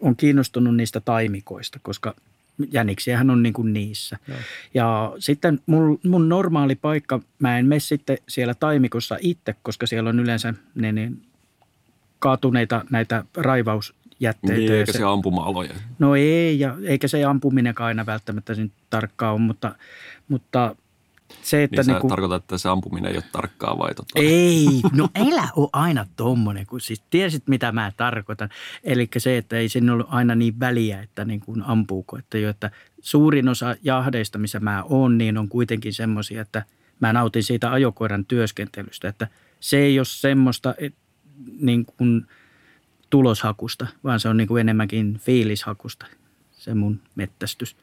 on 0.00 0.16
kiinnostunut 0.16 0.76
niistä 0.76 1.00
taimikoista, 1.00 1.78
koska 1.82 2.14
jäniksiähän 2.72 3.30
on 3.30 3.42
niin 3.42 3.52
kuin 3.52 3.72
niissä. 3.72 4.18
Joo. 4.28 4.38
Ja 4.74 5.12
sitten 5.18 5.60
mun, 5.66 6.00
mun 6.04 6.28
normaali 6.28 6.74
paikka, 6.74 7.20
mä 7.38 7.58
en 7.58 7.66
mene 7.66 7.80
sitten 7.80 8.18
siellä 8.28 8.54
taimikossa 8.54 9.18
itse, 9.20 9.54
koska 9.62 9.86
siellä 9.86 10.10
on 10.10 10.20
yleensä 10.20 10.54
ne, 10.74 10.92
ne 10.92 11.12
kaatuneita 12.18 12.84
näitä 12.90 13.24
raivausjätteitä. 13.36 14.56
Niin, 14.56 14.72
eikä 14.72 14.92
se, 14.92 14.98
se 14.98 15.04
ampuma-aloja. 15.04 15.74
No 15.98 16.16
ei, 16.16 16.60
ja 16.60 16.76
eikä 16.84 17.08
se 17.08 17.24
ampuminenkaan 17.24 17.88
aina 17.88 18.06
välttämättä 18.06 18.52
tarkkaa 18.90 19.32
ole, 19.32 19.40
mutta, 19.40 19.74
mutta 20.28 20.76
se, 21.42 21.62
että 21.62 21.82
niin, 21.82 21.86
niin 21.86 22.00
kun... 22.00 22.10
tarkoitat, 22.10 22.42
että 22.42 22.58
se 22.58 22.68
ampuminen 22.68 23.10
ei 23.10 23.16
ole 23.16 23.24
tarkkaa 23.32 23.78
vai 23.78 23.94
tota? 23.94 24.12
Ei, 24.14 24.66
no 24.92 25.08
elä 25.14 25.48
ole 25.56 25.68
aina 25.72 26.06
tommonen, 26.16 26.66
kun 26.66 26.80
siis 26.80 27.02
tiesit 27.10 27.48
mitä 27.48 27.72
mä 27.72 27.92
tarkoitan. 27.96 28.48
Eli 28.84 29.08
se, 29.16 29.36
että 29.36 29.56
ei 29.56 29.68
sinne 29.68 29.92
ollut 29.92 30.06
aina 30.10 30.34
niin 30.34 30.60
väliä, 30.60 31.02
että 31.02 31.24
niin 31.24 31.40
kuin 31.40 31.62
ampuuko. 31.62 32.18
Että, 32.18 32.38
jo, 32.38 32.50
että 32.50 32.70
suurin 33.00 33.48
osa 33.48 33.76
jahdeista, 33.82 34.38
missä 34.38 34.60
mä 34.60 34.82
oon, 34.82 35.18
niin 35.18 35.38
on 35.38 35.48
kuitenkin 35.48 35.94
semmoisia, 35.94 36.42
että 36.42 36.64
mä 37.00 37.12
nautin 37.12 37.42
siitä 37.42 37.72
ajokoiran 37.72 38.24
työskentelystä. 38.24 39.08
Että 39.08 39.28
se 39.60 39.78
ei 39.78 39.98
ole 39.98 40.04
semmoista 40.04 40.74
et, 40.78 40.94
niin 41.60 41.86
kuin 41.86 42.26
tuloshakusta, 43.10 43.86
vaan 44.04 44.20
se 44.20 44.28
on 44.28 44.36
niin 44.36 44.48
kuin 44.48 44.60
enemmänkin 44.60 45.18
fiilishakusta, 45.18 46.06
se 46.52 46.74
mun 46.74 47.00
mettästys. 47.14 47.76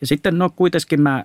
Ja 0.00 0.06
sitten 0.06 0.38
no 0.38 0.50
kuitenkin 0.50 1.00
mä 1.00 1.24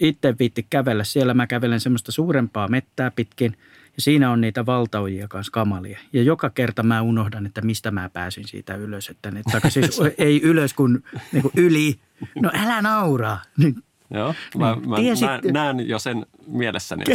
itse 0.00 0.34
viitti 0.38 0.66
kävellä 0.70 1.04
siellä. 1.04 1.34
Mä 1.34 1.46
kävelen 1.46 1.80
semmoista 1.80 2.12
suurempaa 2.12 2.68
mettää 2.68 3.10
pitkin 3.10 3.56
ja 3.96 4.02
siinä 4.02 4.30
on 4.30 4.40
niitä 4.40 4.66
valtaojia 4.66 5.28
kanssa 5.28 5.50
kamalia. 5.52 5.98
Ja 6.12 6.22
joka 6.22 6.50
kerta 6.50 6.82
mä 6.82 7.02
unohdan, 7.02 7.46
että 7.46 7.62
mistä 7.62 7.90
mä 7.90 8.10
pääsin 8.12 8.48
siitä 8.48 8.74
ylös. 8.74 9.08
Että 9.08 9.30
ne, 9.30 9.42
siis 9.68 10.00
ei 10.18 10.42
ylös 10.42 10.74
kun 10.74 11.02
niin 11.32 11.42
kuin 11.42 11.52
yli. 11.56 12.00
No 12.40 12.50
älä 12.54 12.82
nauraa. 12.82 13.42
Niin, 13.56 13.74
Joo, 14.10 14.34
mä, 14.58 14.74
niin, 14.74 14.88
mä 14.88 14.96
tiesit... 14.96 15.26
näen, 15.26 15.42
näen 15.52 15.88
jo 15.88 15.98
sen 15.98 16.26
mielessäni. 16.46 17.04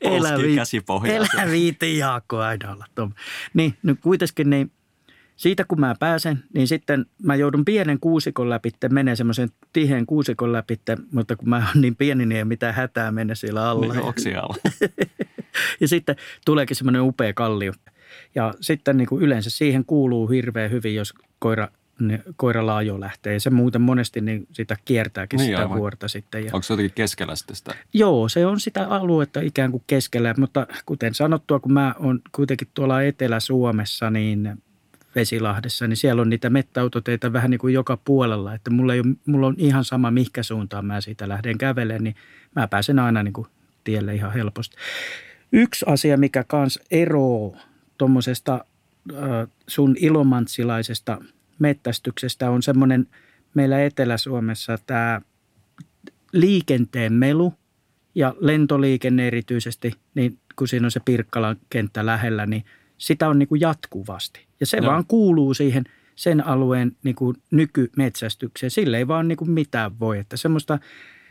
elä, 0.00 0.38
viiti, 0.38 0.60
elä 1.04 1.50
viiti 1.50 1.98
Jaakko 1.98 2.38
aina 2.38 2.72
olla 2.72 2.86
Niin, 3.54 3.76
no 3.82 3.96
kuitenkin 4.00 4.50
niin– 4.50 4.72
siitä 5.36 5.64
kun 5.64 5.80
mä 5.80 5.94
pääsen, 6.00 6.44
niin 6.54 6.68
sitten 6.68 7.06
mä 7.22 7.34
joudun 7.34 7.64
pienen 7.64 8.00
kuusikon 8.00 8.50
läpi, 8.50 8.70
menee 8.90 9.16
semmoisen 9.16 9.50
tiheen 9.72 10.06
kuusikon 10.06 10.52
läpi, 10.52 10.80
mutta 11.12 11.36
kun 11.36 11.48
mä 11.48 11.56
oon 11.56 11.82
niin 11.82 11.96
pieni, 11.96 12.26
niin 12.26 12.36
ei 12.36 12.44
mitään 12.44 12.74
hätää 12.74 13.12
mennä 13.12 13.34
siellä 13.34 13.68
alla. 13.70 13.94
Niin, 13.94 14.04
ja 15.80 15.88
sitten 15.88 16.16
tuleekin 16.44 16.76
semmoinen 16.76 17.02
upea 17.02 17.32
kallio. 17.32 17.72
Ja 18.34 18.54
sitten 18.60 18.96
niin 18.96 19.08
kuin 19.08 19.22
yleensä 19.22 19.50
siihen 19.50 19.84
kuuluu 19.84 20.28
hirveän 20.28 20.70
hyvin, 20.70 20.94
jos 20.94 21.14
koira, 21.38 21.68
niin 22.00 22.22
koira 22.36 22.66
laajo 22.66 23.00
lähtee. 23.00 23.32
Ja 23.32 23.40
se 23.40 23.50
muuten 23.50 23.80
monesti 23.80 24.20
niin 24.20 24.46
sitä 24.52 24.76
kiertääkin 24.84 25.36
niin, 25.36 25.46
sitä 25.46 25.58
aivan. 25.58 25.78
vuorta 25.78 26.08
sitten. 26.08 26.44
Ja, 26.44 26.50
Onko 26.52 26.62
se 26.62 26.72
jotenkin 26.72 26.94
keskellä 26.94 27.36
sitten 27.36 27.56
sitä? 27.56 27.74
Joo, 27.94 28.28
se 28.28 28.46
on 28.46 28.60
sitä 28.60 28.86
aluetta 28.88 29.40
ikään 29.40 29.70
kuin 29.70 29.82
keskellä, 29.86 30.34
mutta 30.38 30.66
kuten 30.86 31.14
sanottua, 31.14 31.60
kun 31.60 31.72
mä 31.72 31.94
oon 31.98 32.20
kuitenkin 32.32 32.68
tuolla 32.74 33.02
Etelä-Suomessa, 33.02 34.10
niin 34.10 34.62
Vesilahdessa, 35.14 35.86
niin 35.86 35.96
siellä 35.96 36.22
on 36.22 36.30
niitä 36.30 36.50
mettäautoteita 36.50 37.32
vähän 37.32 37.50
niin 37.50 37.58
kuin 37.58 37.74
joka 37.74 37.98
puolella. 38.04 38.54
Että 38.54 38.70
mulla, 38.70 38.94
ei 38.94 39.00
ole, 39.00 39.14
mulla 39.26 39.46
on 39.46 39.54
ihan 39.58 39.84
sama, 39.84 40.10
mihinkä 40.10 40.42
suuntaan 40.42 40.86
mä 40.86 41.00
siitä 41.00 41.28
lähden 41.28 41.58
kävelemään, 41.58 42.04
niin 42.04 42.16
mä 42.56 42.68
pääsen 42.68 42.98
aina 42.98 43.22
niin 43.22 43.32
kuin 43.32 43.46
tielle 43.84 44.14
ihan 44.14 44.32
helposti. 44.32 44.76
Yksi 45.52 45.84
asia, 45.88 46.16
mikä 46.16 46.44
kans 46.44 46.78
eroo 46.90 47.56
tuommoisesta 47.98 48.64
sun 49.66 49.96
ilomantsilaisesta 49.98 51.18
mettästyksestä 51.58 52.50
on 52.50 52.62
semmoinen 52.62 53.06
meillä 53.54 53.84
Etelä-Suomessa 53.84 54.78
tämä 54.86 55.20
liikenteen 56.32 57.12
melu 57.12 57.54
ja 58.14 58.34
lentoliikenne 58.40 59.26
erityisesti, 59.26 59.92
niin 60.14 60.38
kun 60.56 60.68
siinä 60.68 60.86
on 60.86 60.90
se 60.90 61.00
Pirkkalan 61.04 61.56
kenttä 61.70 62.06
lähellä, 62.06 62.46
niin 62.46 62.64
sitä 62.98 63.28
on 63.28 63.38
niin 63.38 63.48
kuin 63.48 63.60
jatkuvasti. 63.60 64.46
Ja 64.62 64.66
se 64.66 64.80
no. 64.80 64.86
vaan 64.86 65.04
kuuluu 65.06 65.54
siihen 65.54 65.84
sen 66.16 66.46
alueen 66.46 66.96
niin 67.04 67.14
kuin 67.14 67.36
nykymetsästykseen. 67.50 68.70
Sille 68.70 68.98
ei 68.98 69.08
vaan 69.08 69.28
niin 69.28 69.36
kuin 69.36 69.50
mitään 69.50 69.98
voi. 70.00 70.18
Että 70.18 70.36
semmoista, 70.36 70.78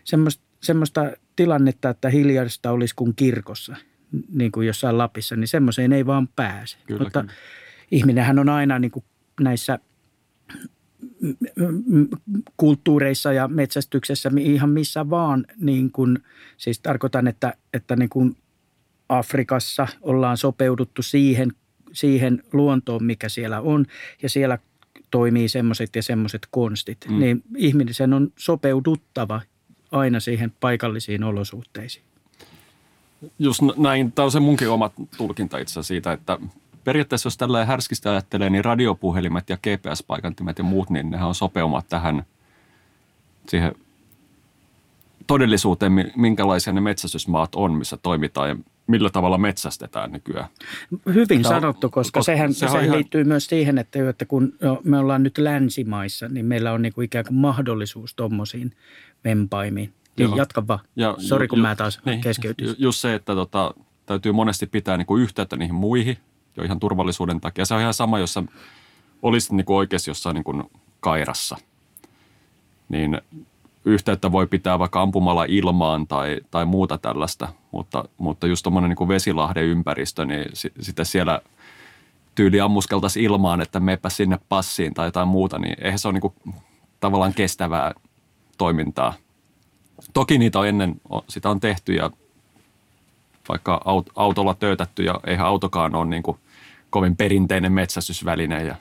semmoista, 0.04 0.44
semmoista 0.62 1.12
tilannetta, 1.36 1.90
että 1.90 2.10
hiljaista 2.10 2.72
olisi 2.72 2.96
kuin 2.96 3.16
kirkossa, 3.16 3.76
niin 4.34 4.52
kuin 4.52 4.68
jossain 4.68 4.98
Lapissa, 4.98 5.36
niin 5.36 5.48
semmoiseen 5.48 5.94
ei 5.94 6.06
vaan 6.06 6.28
pääse. 6.28 6.78
Kyllä, 6.88 7.04
Mutta 7.04 7.22
kyllä. 7.22 7.34
ihminenhän 7.92 8.40
on 8.40 8.50
aina 8.50 8.80
niin 8.80 8.92
kuin 8.92 9.06
näissä 9.42 9.80
kulttuureissa 12.58 13.34
ja 13.34 13.48
metsästyksessä 13.48 14.32
ihan 14.40 14.70
missä 14.70 15.10
vaan, 15.10 15.46
niin 15.58 15.92
kuin, 15.92 16.20
siis 16.58 16.80
tarkoitan, 16.80 17.28
että, 17.28 17.54
että 17.74 17.96
niin 17.96 18.10
kuin 18.10 18.38
Afrikassa 19.10 19.88
ollaan 20.02 20.38
sopeuduttu 20.38 21.02
siihen 21.02 21.52
siihen 21.94 22.44
luontoon, 22.54 23.04
mikä 23.04 23.30
siellä 23.30 23.62
on, 23.62 23.86
ja 24.24 24.30
siellä 24.30 24.58
toimii 25.12 25.50
semmoiset 25.50 25.96
ja 25.96 26.04
semmoiset 26.04 26.48
konstit, 26.52 26.98
mm. 27.10 27.20
niin 27.20 27.44
ihmisen 27.56 28.14
on 28.14 28.32
sopeuduttava 28.38 29.42
aina 29.92 30.20
siihen 30.20 30.54
paikallisiin 30.60 31.24
olosuhteisiin. 31.24 32.06
Just 33.40 33.62
näin, 33.78 34.12
tämä 34.12 34.24
on 34.24 34.32
se 34.32 34.40
munkin 34.40 34.70
oma 34.70 34.92
tulkinta 35.18 35.58
itse 35.58 35.84
siitä, 35.84 36.12
että 36.12 36.40
periaatteessa 36.84 37.28
jos 37.28 37.38
tällä 37.38 37.66
härskistä 37.66 38.12
ajattelee, 38.12 38.50
niin 38.50 38.66
radiopuhelimet 38.66 39.50
ja 39.50 39.58
GPS-paikantimet 39.58 40.58
ja 40.58 40.64
muut, 40.64 40.90
niin 40.90 41.10
nehän 41.10 41.28
on 41.28 41.36
sopeumat 41.36 41.90
tähän 41.90 42.26
siihen 43.48 43.76
todellisuuteen, 45.28 46.12
minkälaisia 46.16 46.74
ne 46.74 46.82
metsästysmaat 46.82 47.56
on, 47.56 47.74
missä 47.74 47.98
toimitaan 47.98 48.50
ja 48.50 48.56
millä 48.92 49.10
tavalla 49.10 49.38
metsästetään 49.38 50.12
nykyään. 50.12 50.48
Hyvin 51.14 51.42
Tämä, 51.42 51.56
sanottu, 51.56 51.90
koska, 51.90 52.20
koska 52.20 52.22
sehän, 52.34 52.54
sehän, 52.54 52.72
sehän 52.72 52.86
ihan... 52.86 52.98
liittyy 52.98 53.24
myös 53.24 53.46
siihen, 53.46 53.78
että, 53.78 54.10
että 54.10 54.26
kun 54.26 54.54
me 54.84 54.98
ollaan 54.98 55.24
nyt 55.24 55.38
länsimaissa, 55.38 56.28
niin 56.28 56.46
meillä 56.46 56.72
on 56.72 56.82
niin 56.82 56.94
kuin 56.94 57.06
ikään 57.06 57.26
kuin 57.26 57.36
mahdollisuus 57.36 58.16
tuommoisiin 58.16 58.72
vempaimiin. 59.24 59.94
Niin 60.18 60.30
Joo. 60.30 60.36
jatka 60.36 60.68
vaan. 60.68 60.80
Ja, 60.96 61.16
Sori, 61.18 61.48
kun 61.48 61.60
ju, 61.60 61.64
mä 61.64 61.76
taas 61.76 62.00
niin, 62.06 62.22
keskeytin. 62.22 62.68
Ju, 62.68 62.74
just 62.78 63.00
se, 63.00 63.14
että 63.16 63.36
tota, 63.36 63.74
täytyy 64.06 64.32
monesti 64.32 64.68
pitää 64.68 64.98
niin 64.98 65.06
kuin 65.06 65.24
yhteyttä 65.24 65.56
niihin 65.56 65.76
muihin, 65.76 66.18
jo 66.58 66.64
ihan 66.64 66.80
turvallisuuden 66.80 67.42
takia. 67.42 67.66
Se 67.66 67.74
on 67.74 67.82
ihan 67.82 67.94
sama, 67.94 68.20
jos 68.20 68.40
olisit 69.22 69.52
niin 69.52 69.66
kuin 69.66 69.78
oikeasti 69.78 70.10
jossain 70.10 70.34
niin 70.34 70.44
kuin 70.44 70.64
kairassa. 71.00 71.58
Niin 72.90 73.22
yhteyttä 73.86 74.32
voi 74.32 74.48
pitää 74.48 74.80
vaikka 74.80 75.02
ampumalla 75.02 75.46
ilmaan 75.48 76.08
tai, 76.08 76.42
tai 76.52 76.66
muuta 76.66 76.98
tällaista, 76.98 77.48
mutta, 77.72 78.06
mutta 78.18 78.48
just 78.48 78.64
tuommoinen 78.64 78.96
niin 79.00 79.08
vesilahden 79.08 79.64
ympäristö, 79.64 80.26
niin 80.26 80.46
s- 80.54 80.68
sitten 80.80 81.06
siellä 81.06 81.42
tyyli 82.36 82.62
ammuskeltaisiin 82.62 83.26
ilmaan, 83.26 83.62
että 83.62 83.80
meepä 83.80 84.10
sinne 84.10 84.40
passiin 84.50 84.94
tai 84.94 85.08
jotain 85.08 85.28
muuta, 85.28 85.60
niin 85.60 85.76
eihän 85.82 86.00
se 86.00 86.08
ole 86.08 86.14
niin 86.14 86.22
kuin 86.22 86.34
tavallaan 87.00 87.34
kestävää 87.34 87.94
toimintaa. 88.58 89.14
Toki 90.14 90.38
niitä 90.38 90.60
on 90.60 90.68
ennen, 90.68 91.02
sitä 91.30 91.50
on 91.50 91.60
tehty 91.60 91.94
ja 91.94 92.12
vaikka 93.50 93.82
autolla 94.16 94.54
töötätty 94.54 95.04
ja 95.04 95.20
eihän 95.28 95.48
autokaan 95.48 95.96
ole 95.96 96.06
niin 96.06 96.24
kuin– 96.24 96.38
kovin 96.92 97.16
perinteinen 97.16 97.72
metsästysväline. 97.72 98.64
Ja. 98.64 98.76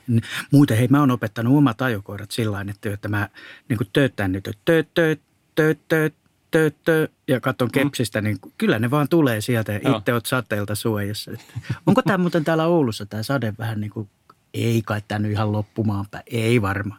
Muuten 0.51 0.77
hei, 0.77 0.87
mä 0.87 0.99
oon 0.99 1.11
opettanut 1.11 1.57
omat 1.57 1.81
ajokoirat 1.81 2.31
sillä 2.31 2.65
että, 2.69 2.93
että 2.93 3.07
mä 3.07 3.29
niin 3.69 3.79
tööttään 3.93 4.31
nyt 4.31 4.43
tööt, 4.65 4.87
tööt, 4.93 5.21
tööt, 5.55 5.79
tööt, 5.89 6.13
tööt, 6.51 6.75
tööt, 6.83 7.11
ja 7.27 7.39
katson 7.39 7.67
mm. 7.67 7.71
kepsistä, 7.71 8.21
niin 8.21 8.37
kyllä 8.57 8.79
ne 8.79 8.91
vaan 8.91 9.09
tulee 9.09 9.41
sieltä 9.41 9.71
ja 9.71 9.97
itse 9.97 10.13
oot 10.13 10.25
sateelta 10.25 10.75
suojassa. 10.75 11.31
Että, 11.31 11.53
onko 11.87 12.01
tämä 12.01 12.17
muuten 12.17 12.43
täällä 12.43 12.65
Oulussa 12.65 13.05
tämä 13.05 13.23
sade 13.23 13.53
vähän 13.59 13.81
niin 13.81 13.91
kuin, 13.91 14.09
ei 14.53 14.81
kai 14.85 15.01
tämä 15.07 15.19
nyt 15.19 15.31
ihan 15.31 15.51
loppumaan 15.51 16.05
päin, 16.11 16.23
ei 16.27 16.61
varma. 16.61 16.97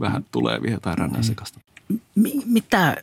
Vähän 0.00 0.24
tulee 0.32 0.62
vielä 0.62 0.74
jotain 0.74 0.98
rannan 0.98 1.24
sekasta. 1.24 1.60
Mi- 2.14 2.42
mitä 2.46 2.96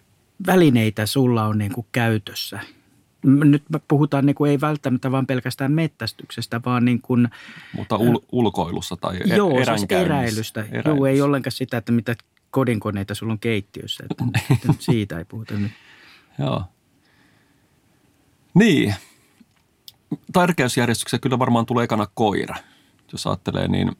välineitä 0.47 1.05
sulla 1.05 1.45
on 1.45 1.57
niin 1.57 1.71
kuin 1.71 1.87
käytössä– 1.91 2.59
nyt 3.23 3.63
puhutaan 3.87 4.25
niin 4.25 4.35
kuin 4.35 4.51
ei 4.51 4.61
välttämättä 4.61 5.11
vain 5.11 5.27
pelkästään 5.27 5.71
mettästyksestä, 5.71 6.61
vaan 6.65 6.85
niin 6.85 7.01
kuin, 7.01 7.29
Mutta 7.75 7.95
ul- 7.97 8.25
ulkoilussa 8.31 8.95
tai 8.95 9.17
er- 9.17 9.35
Joo, 9.35 9.49
siis 9.49 9.67
eräilystä. 9.89 9.99
eräilystä. 9.99 10.65
Joo, 10.85 11.05
ei 11.05 11.21
ollenkaan 11.21 11.51
sitä, 11.51 11.77
että 11.77 11.91
mitä 11.91 12.15
kodinkoneita 12.51 13.15
sulla 13.15 13.33
on 13.33 13.39
keittiössä. 13.39 14.03
Että, 14.11 14.39
että 14.51 14.73
siitä 14.79 15.17
ei 15.17 15.25
puhuta 15.25 15.53
nyt. 15.53 15.71
Joo. 16.39 16.63
Niin. 18.53 18.95
Tärkeysjärjestyksessä 20.33 21.19
kyllä 21.19 21.39
varmaan 21.39 21.65
tulee 21.65 21.83
ekana 21.83 22.07
koira. 22.13 22.55
Jos 23.11 23.27
ajattelee, 23.27 23.67
niin 23.67 23.91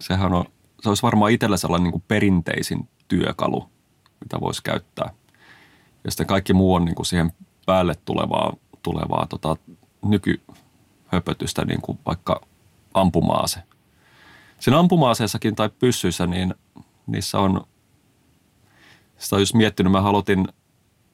sehän 0.00 0.32
on, 0.34 0.44
se 0.80 0.88
olisi 0.88 1.02
varmaan 1.02 1.30
itsellä 1.32 1.56
sellainen 1.56 1.84
niin 1.84 1.92
kuin 1.92 2.04
perinteisin 2.08 2.88
työkalu, 3.08 3.68
mitä 4.20 4.40
voisi 4.40 4.62
käyttää. 4.62 5.10
Ja 6.04 6.10
sitten 6.10 6.26
kaikki 6.26 6.52
muu 6.52 6.74
on 6.74 6.84
niin 6.84 6.94
kuin 6.94 7.06
siihen 7.06 7.32
päälle 7.66 7.94
tulevaa, 8.04 8.52
tulevaa 8.82 9.26
tota, 9.26 9.56
nykyhöpötystä, 10.04 11.64
niin 11.64 11.80
kuin 11.80 11.98
vaikka 12.06 12.40
ampumaase. 12.94 13.62
Siinä 14.60 14.78
ampumaaseessakin 14.78 15.54
tai 15.54 15.70
pyssyissä, 15.78 16.26
niin 16.26 16.54
niissä 17.06 17.38
on, 17.38 17.66
sitä 19.18 19.38
just 19.38 19.54
miettinyt, 19.54 19.92
mä 19.92 19.98
aloitin, 19.98 20.48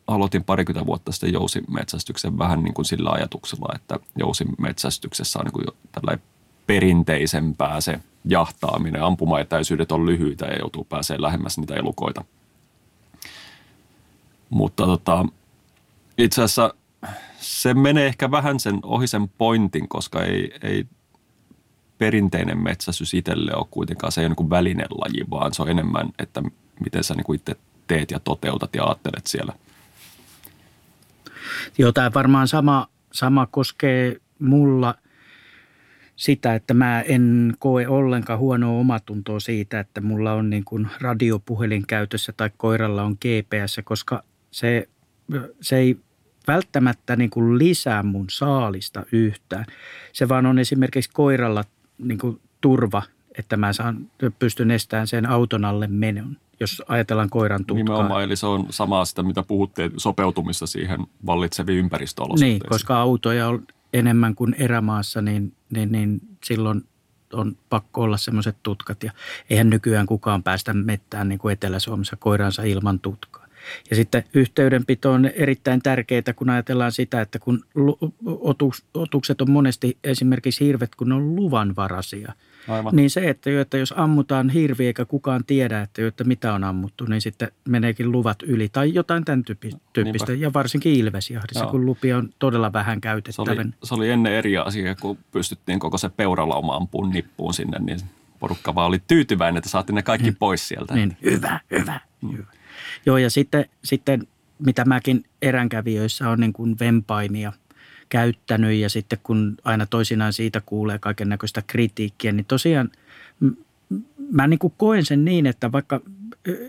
aloitin 0.07 0.45
parikymmentä 0.45 0.87
vuotta 0.87 1.13
sitten 1.13 1.33
jousimetsästyksen 1.33 2.39
vähän 2.39 2.63
niin 2.63 2.75
kuin 2.75 2.85
sillä 2.85 3.11
ajatuksella, 3.11 3.75
että 3.75 3.99
jousimetsästyksessä 4.19 5.39
on 5.39 5.45
niin 5.45 5.53
kuin 5.53 5.67
tällainen 5.93 6.25
perinteisempää 6.67 7.81
se 7.81 8.01
jahtaaminen. 8.25 9.03
Ampumaetäisyydet 9.03 9.93
on 9.93 10.07
lyhyitä 10.07 10.47
ja 10.47 10.59
joutuu 10.59 10.85
pääsemään 10.85 11.23
lähemmäs 11.23 11.59
niitä 11.59 11.75
elukoita. 11.75 12.25
Mutta 14.51 14.87
tota, 14.87 15.25
itse 16.19 16.43
asiassa 16.43 16.75
se 17.41 17.75
menee 17.75 18.07
ehkä 18.07 18.31
vähän 18.31 18.61
sen 18.61 18.79
ohi 18.83 19.07
sen 19.07 19.29
pointin, 19.29 19.89
koska 19.89 20.23
ei, 20.23 20.55
ei 20.63 20.87
perinteinen 21.99 22.59
metsästys 22.59 23.15
itselle 23.15 23.55
ole 23.55 23.67
kuitenkaan, 23.71 24.13
se 24.13 24.21
ei 24.21 24.27
ole 24.27 24.35
niin 24.39 24.51
välinelaji, 24.51 25.25
vaan 25.31 25.55
se 25.55 25.63
on 25.63 25.69
enemmän, 25.69 26.09
että 26.19 26.43
miten 26.85 27.05
sä 27.05 27.15
niin 27.15 27.35
itse 27.35 27.57
teet 27.87 28.11
ja 28.11 28.21
toteutat 28.21 28.75
ja 28.75 28.85
ajattelet 28.85 29.27
siellä. 29.27 29.53
Joo, 31.79 31.93
tämä 31.93 32.11
varmaan 32.15 32.49
sama, 32.49 32.89
sama 33.13 33.47
koskee 33.47 34.17
mulla. 34.39 34.95
sitä, 36.17 36.55
että 36.55 36.75
mä 36.75 37.01
en 37.01 37.55
koe 37.59 37.89
ollenkaan 37.89 38.39
huonoa 38.39 38.81
omatuntoa 38.81 39.41
siitä, 39.41 39.81
että 39.81 40.01
mulla 40.01 40.33
on 40.33 40.51
niin 40.51 40.65
kuin 40.65 40.89
radiopuhelin 41.01 41.87
käytössä 41.87 42.33
tai 42.37 42.51
koiralla 42.57 43.03
on 43.03 43.13
GPS, 43.13 43.81
koska 43.85 44.23
se, 44.51 44.89
se 45.61 45.77
ei 45.77 45.99
välttämättä 46.49 47.17
niin 47.17 47.31
kuin 47.31 47.59
lisää 47.59 48.03
mun 48.03 48.27
saalista 48.31 49.03
yhtään. 49.13 49.65
Se 50.13 50.29
vaan 50.29 50.47
on 50.47 50.59
esimerkiksi 50.59 51.11
koiralla 51.13 51.65
niin 51.99 52.19
kuin 52.19 52.41
turva, 52.61 53.03
että 53.39 53.57
mä 53.57 53.73
saan, 53.73 54.11
pystyn 54.39 54.71
estämään 54.71 55.07
sen 55.07 55.27
auton 55.27 55.65
alle 55.65 55.87
menon, 55.87 56.37
jos 56.61 56.83
ajatellaan 56.89 57.31
koiran 57.31 57.65
tutkaa. 57.65 57.85
Nimenomaan, 57.85 58.23
eli 58.23 58.37
se 58.37 58.47
on 58.47 58.67
samaa 58.71 59.05
sitä, 59.05 59.23
mitä 59.23 59.43
puhutte, 59.43 59.91
sopeutumista 59.97 60.67
siihen 60.67 61.01
vallitseviin 61.27 61.79
ympäristöolosuhteisiin. 61.79 62.61
Niin, 62.61 62.69
koska 62.69 62.97
autoja 62.97 63.49
on 63.49 63.67
enemmän 63.93 64.35
kuin 64.35 64.55
erämaassa, 64.59 65.23
niin, 65.23 65.53
niin, 65.71 65.93
niin 65.93 66.21
silloin 66.45 66.85
on 67.33 67.57
pakko 67.69 68.03
olla 68.03 68.17
semmoiset 68.17 68.57
tutkat. 68.63 69.03
Ja 69.03 69.13
eihän 69.51 69.71
nykyään 69.71 70.07
kukaan 70.07 70.43
päästä 70.43 70.75
mettään 70.75 71.29
niin 71.29 71.39
kuin 71.39 71.53
Etelä-Suomessa 71.53 72.17
koiransa 72.17 72.63
ilman 72.63 73.01
tutkaa. 73.01 73.48
Ja 73.91 73.97
sitten 73.97 74.25
yhteydenpito 74.35 75.13
on 75.13 75.27
erittäin 75.27 75.83
tärkeää, 75.83 76.23
kun 76.37 76.51
ajatellaan 76.51 76.93
sitä, 76.93 77.21
että 77.21 77.39
kun 77.39 77.65
otukset 78.95 79.41
on 79.41 79.51
monesti 79.51 79.99
esimerkiksi 80.05 80.65
hirvet, 80.65 80.95
kun 80.95 81.09
ne 81.09 81.15
on 81.15 81.37
luvanvarasia– 81.37 82.33
Aivan. 82.69 82.97
Niin 82.97 83.11
se, 83.11 83.29
että, 83.31 83.61
että 83.61 83.79
jos 83.79 83.95
ammutaan 83.97 84.51
hirvi 84.51 84.87
eikä 84.87 85.05
kukaan 85.05 85.45
tiedä, 85.45 85.81
että, 85.81 86.07
että 86.07 86.25
mitä 86.25 86.53
on 86.53 86.65
ammuttu, 86.65 87.05
niin 87.05 87.21
sitten 87.21 87.53
meneekin 87.69 88.13
luvat 88.13 88.43
yli 88.43 88.69
tai 88.69 88.95
jotain 88.95 89.25
tämän 89.25 89.45
tyyppistä. 89.45 89.81
Niinpä. 90.05 90.33
Ja 90.33 90.53
varsinkin 90.53 90.93
ilvesjahdissa, 90.93 91.65
Joo. 91.65 91.71
kun 91.71 91.87
lupia 91.87 92.19
on 92.19 92.29
todella 92.39 92.73
vähän 92.73 93.01
käytettävän. 93.01 93.57
Se 93.57 93.63
oli, 93.63 93.73
se 93.83 93.95
oli 93.95 94.11
ennen 94.11 94.33
eri 94.33 94.57
asia, 94.57 94.95
kun 94.95 95.19
pystyttiin 95.33 95.79
koko 95.79 95.99
se 95.99 96.09
peuralauma 96.09 96.77
ampuun 96.77 97.11
nippuun 97.11 97.55
sinne, 97.55 97.79
niin 97.79 97.99
porukka 98.39 98.75
vaan 98.75 98.87
oli 98.89 99.03
tyytyväinen, 99.07 99.59
että 99.59 99.71
saatiin 99.71 99.95
ne 99.95 100.03
kaikki 100.03 100.29
niin. 100.29 100.37
pois 100.37 100.69
sieltä. 100.69 100.95
Niin, 100.95 101.17
hyvä, 101.25 101.61
hyvä, 101.71 102.01
mm. 102.23 102.33
hyvä. 102.33 102.58
Joo, 103.07 103.17
ja 103.17 103.31
sitten, 103.31 103.65
sitten 103.85 104.27
mitä 104.59 104.85
mäkin 104.85 105.25
eränkävijöissä 105.43 106.29
on 106.29 106.41
niin 106.41 106.53
kuin 106.53 106.77
vempaimia– 106.81 107.53
käyttänyt 108.09 108.77
ja 108.77 108.91
sitten 108.91 109.19
kun 109.23 109.57
aina 109.65 109.87
toisinaan 109.87 110.33
siitä 110.33 110.61
kuulee 110.61 110.99
kaiken 110.99 111.29
näköistä 111.29 111.63
kritiikkiä, 111.67 112.33
niin 112.33 112.47
tosiaan 112.47 112.91
mä 114.33 114.47
niin 114.47 114.59
kuin 114.59 114.75
koen 114.77 115.05
sen 115.05 115.25
niin, 115.25 115.47
että 115.47 115.73
vaikka 115.73 116.01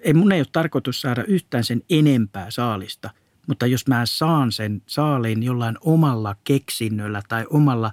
ei 0.04 0.14
mun 0.14 0.32
ei 0.32 0.40
ole 0.40 0.48
tarkoitus 0.52 1.02
saada 1.02 1.24
yhtään 1.24 1.64
sen 1.64 1.84
enempää 1.90 2.52
saalista, 2.52 3.10
mutta 3.48 3.66
jos 3.66 3.88
mä 3.88 4.02
saan 4.06 4.52
sen 4.52 4.82
saaliin 4.88 5.44
jollain 5.44 5.78
omalla 5.82 6.36
keksinnöllä 6.44 7.22
tai 7.30 7.46
omalla 7.50 7.92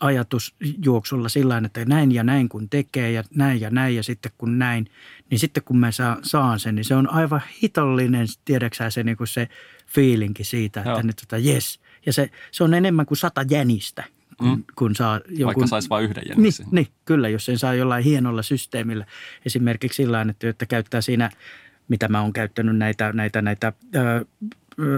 ajatusjuoksulla 0.00 1.28
sillä 1.28 1.62
että 1.64 1.84
näin 1.84 2.12
ja 2.12 2.24
näin 2.24 2.48
kun 2.48 2.68
tekee 2.68 3.10
ja 3.10 3.24
näin 3.34 3.60
ja 3.60 3.70
näin 3.70 3.96
ja 3.96 4.02
sitten 4.02 4.32
kun 4.38 4.58
näin, 4.58 4.86
niin 5.30 5.38
sitten 5.38 5.62
kun 5.62 5.78
mä 5.78 5.90
saan 6.22 6.60
sen, 6.60 6.74
niin 6.74 6.84
se 6.84 6.94
on 6.94 7.10
aivan 7.10 7.42
hitollinen, 7.62 8.26
tiedäksä 8.44 8.90
se, 8.90 9.02
niin 9.02 9.16
kuin 9.16 9.28
se 9.28 9.48
fiilinki 9.86 10.44
siitä, 10.44 10.80
että 10.80 10.90
Joo. 10.90 11.02
nyt 11.02 11.16
tota, 11.16 11.38
yes, 11.38 11.80
ja 12.06 12.12
se, 12.12 12.30
se 12.50 12.64
on 12.64 12.74
enemmän 12.74 13.06
kuin 13.06 13.18
sata 13.18 13.44
jänistä. 13.50 14.04
Kun, 14.38 14.48
mm. 14.48 14.64
kun 14.76 14.94
saa 14.94 15.20
jonkun, 15.28 15.46
Vaikka 15.46 15.66
saisi 15.66 15.88
vain 15.88 16.04
yhden 16.04 16.22
jäniksen. 16.28 16.66
Niin, 16.66 16.74
niin, 16.74 16.86
kyllä, 17.04 17.28
jos 17.28 17.44
sen 17.44 17.58
saa 17.58 17.74
jollain 17.74 18.04
hienolla 18.04 18.42
systeemillä. 18.42 19.06
Esimerkiksi 19.46 19.96
sillä 19.96 20.26
että, 20.30 20.48
että 20.48 20.66
käyttää 20.66 21.00
siinä, 21.00 21.30
mitä 21.88 22.08
mä 22.08 22.20
oon 22.20 22.32
käyttänyt 22.32 22.76
näitä, 22.76 23.12
näitä, 23.12 23.42
näitä 23.42 23.72
ö, 23.94 24.24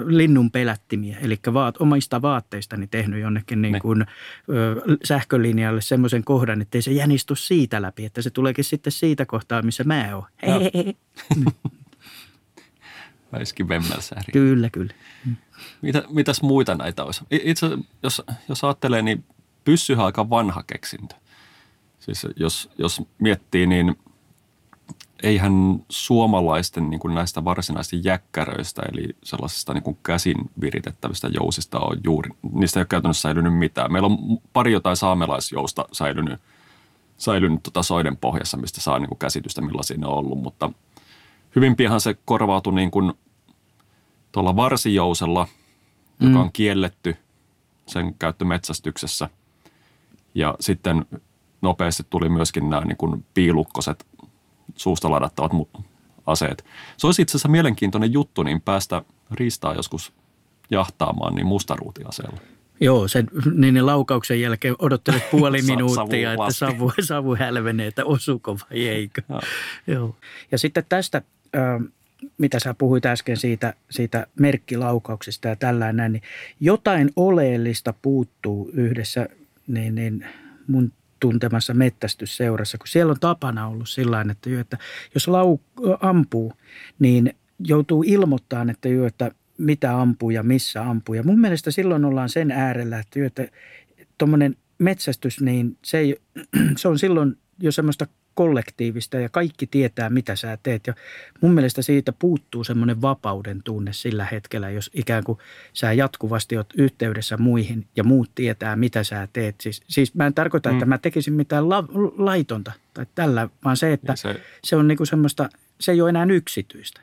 linnun 0.07 0.51
pelättimiä, 0.51 1.19
eli 1.19 1.39
vaat, 1.53 1.77
omista 1.81 2.23
vaatteistani 2.23 2.87
tehnyt 2.87 3.21
jonnekin 3.21 3.63
niin 3.63 3.79
kuin, 3.83 4.07
ö, 4.49 4.83
sähkölinjalle 5.05 5.81
semmoisen 5.81 6.25
kohdan, 6.25 6.63
että 6.63 6.79
ei 6.79 6.83
se 6.83 6.93
jänistu 6.93 7.35
siitä 7.35 7.83
läpi, 7.83 8.05
että 8.05 8.23
se 8.23 8.31
tuleekin 8.31 8.65
sitten 8.65 8.93
siitä 8.93 9.27
kohtaa, 9.27 9.63
missä 9.63 9.85
mä 9.85 10.11
oon. 10.15 10.27
Väiskin 13.33 13.69
vemmelsääri. 13.69 14.33
Kyllä, 14.33 14.71
kyllä. 14.71 14.95
Mitä, 15.83 16.03
mitäs 16.09 16.43
muita 16.43 16.75
näitä 16.75 17.05
olisi? 17.05 17.25
Itse 17.31 17.67
jos, 18.03 18.23
jos 18.49 18.65
ajattelee, 18.65 19.03
niin 19.03 19.25
pyssyhän 19.65 20.07
aika 20.07 20.31
vanha 20.31 20.63
keksintö. 20.67 21.15
Siis 22.01 22.27
jos, 22.37 22.71
jos 22.79 23.03
miettii, 23.19 23.67
niin 23.67 23.99
eihän 25.23 25.53
suomalaisten 25.89 26.91
niin 26.91 27.01
kuin 27.01 27.15
näistä 27.15 27.45
varsinaisista 27.45 28.09
jäkkäröistä, 28.09 28.83
eli 28.93 29.09
sellaisista 29.25 29.75
niin 29.75 29.83
kuin 29.83 29.99
käsin 30.03 30.37
viritettävistä 30.61 31.29
jousista 31.29 31.79
on 31.79 31.97
juuri, 32.05 32.31
niistä 32.53 32.81
ei 32.81 32.83
ole 32.83 32.87
käytännössä 32.87 33.21
säilynyt 33.21 33.59
mitään. 33.59 33.93
Meillä 33.93 34.07
on 34.07 34.19
pari 34.53 34.73
jotain 34.73 34.97
saamelaisjousta 34.97 35.85
säilynyt, 35.93 36.41
säilynyt 37.17 37.63
tota 37.63 37.83
soiden 37.83 38.17
pohjassa, 38.17 38.57
mistä 38.57 38.81
saa 38.81 38.99
niin 38.99 39.09
kuin 39.09 39.19
käsitystä, 39.19 39.61
millaisia 39.61 39.97
ne 39.97 40.07
on 40.07 40.15
ollut, 40.15 40.39
mutta 40.39 40.71
hyvin 41.57 41.77
pian 41.77 42.01
se 42.01 42.17
korvautui 42.25 42.75
niin 42.75 42.91
kuin 42.91 43.13
tuolla 44.33 44.57
varsijousella, 44.57 45.49
joka 46.21 46.35
mm. 46.35 46.41
on 46.41 46.53
kielletty 46.53 47.17
sen 47.87 48.15
käyttö 48.15 48.45
metsästyksessä. 48.45 49.31
Ja 50.35 50.55
sitten 50.61 51.07
nopeasti 51.63 52.03
tuli 52.11 52.29
myöskin 52.29 52.71
nämä 52.71 52.85
niin 52.85 52.97
kuin 52.97 53.25
piilukkoset 53.35 54.07
suusta 54.77 55.11
ladattavat 55.11 55.53
aseet. 56.27 56.65
Se 56.97 57.07
olisi 57.07 57.23
itse 57.23 57.33
asiassa 57.33 57.49
mielenkiintoinen 57.49 58.13
juttu, 58.13 58.43
niin 58.43 58.61
päästä 58.61 59.03
riistaa 59.31 59.75
joskus 59.75 60.13
jahtaamaan 60.71 61.35
niin 61.35 61.47
mustaruutiaseella. 61.47 62.41
Joo, 62.81 63.09
sen 63.09 63.31
niin 63.55 63.87
laukauksen 63.87 64.41
jälkeen 64.41 64.75
odottelet 64.79 65.31
puoli 65.33 65.63
minuuttia, 65.63 66.33
että 66.33 66.53
savu, 66.53 66.93
savu 67.01 67.37
hälvenee, 67.37 67.87
että 67.87 68.05
osuuko 68.05 68.55
vai 68.55 68.89
eikö. 68.89 69.23
Ja. 69.29 69.41
Joo. 69.87 70.17
Ja 70.53 70.59
sitten 70.59 70.85
tästä 70.89 71.23
mitä 72.39 72.61
sä 72.61 72.75
puhuit 72.75 73.07
äsken 73.07 73.37
siitä, 73.37 73.75
siitä 73.91 74.27
merkkilaukauksesta 74.41 75.49
ja 75.49 75.57
tällainen, 75.57 76.13
niin 76.13 76.23
jotain 76.61 77.11
oleellista 77.17 77.95
puuttuu 78.03 78.71
yhdessä 78.73 79.29
niin, 79.67 79.95
niin 79.95 80.27
mun 80.67 80.93
tuntemassa 81.21 81.75
mettästysseurassa, 81.75 82.79
kun 82.79 82.89
siellä 82.89 83.11
on 83.11 83.21
tapana 83.21 83.67
ollut 83.67 83.89
sillä 83.89 84.21
että, 84.31 84.61
että 84.61 84.79
jos 85.15 85.29
lau, 85.29 85.59
ampuu, 86.01 86.53
niin 86.99 87.35
joutuu 87.59 88.05
ilmoittamaan, 88.07 88.71
että, 88.71 88.89
että 89.07 89.31
mitä 89.59 90.01
ampuu 90.01 90.31
ja 90.31 90.43
missä 90.43 90.83
ampuu. 90.83 91.15
Ja 91.15 91.23
mun 91.23 91.41
mielestä 91.41 91.71
silloin 91.71 92.05
ollaan 92.05 92.29
sen 92.29 92.51
äärellä, 92.51 92.99
että, 92.99 93.27
että 93.27 93.49
tuommoinen 94.19 94.57
metsästys, 94.79 95.41
niin 95.41 95.77
se, 95.85 95.99
ei, 95.99 96.17
se 96.77 96.89
on 96.89 96.99
silloin 96.99 97.37
jo 97.61 97.73
semmoista 97.73 98.07
kollektiivista 98.39 99.17
ja 99.17 99.29
kaikki 99.29 99.67
tietää, 99.67 100.11
mitä 100.11 100.37
sä 100.37 100.59
teet. 100.63 100.87
Ja 100.87 100.95
mun 101.41 101.55
mielestä 101.55 101.83
siitä 101.83 102.13
puuttuu 102.13 102.65
semmoinen 102.65 103.03
vapauden 103.03 103.63
tunne 103.63 103.93
sillä 103.93 104.25
hetkellä, 104.25 104.71
jos 104.71 104.91
ikään 104.95 105.25
kuin 105.25 105.39
sä 105.73 105.93
jatkuvasti 105.93 106.57
oot 106.57 106.73
yhteydessä 106.77 107.37
muihin 107.37 107.87
ja 107.97 108.05
muut 108.05 108.31
tietää, 108.35 108.77
mitä 108.77 109.05
sä 109.05 109.29
teet. 109.33 109.61
Siis, 109.61 109.83
siis 109.89 110.15
mä 110.15 110.27
en 110.27 110.35
tarkoita, 110.35 110.69
mm. 110.69 110.77
että 110.77 110.87
mä 110.87 110.99
tekisin 110.99 111.35
mitään 111.35 111.69
la, 111.69 111.85
laitonta 112.19 112.73
tai 112.95 113.07
tällä, 113.15 113.49
vaan 113.65 113.77
se, 113.77 113.93
että 113.93 114.17
se, 114.17 114.41
se 114.65 114.77
on 114.77 114.89
niinku 114.89 115.07
semmoista, 115.07 115.49
se 115.81 115.93
ei 115.93 116.01
ole 116.01 116.11
enää 116.11 116.27
yksityistä. 116.31 117.01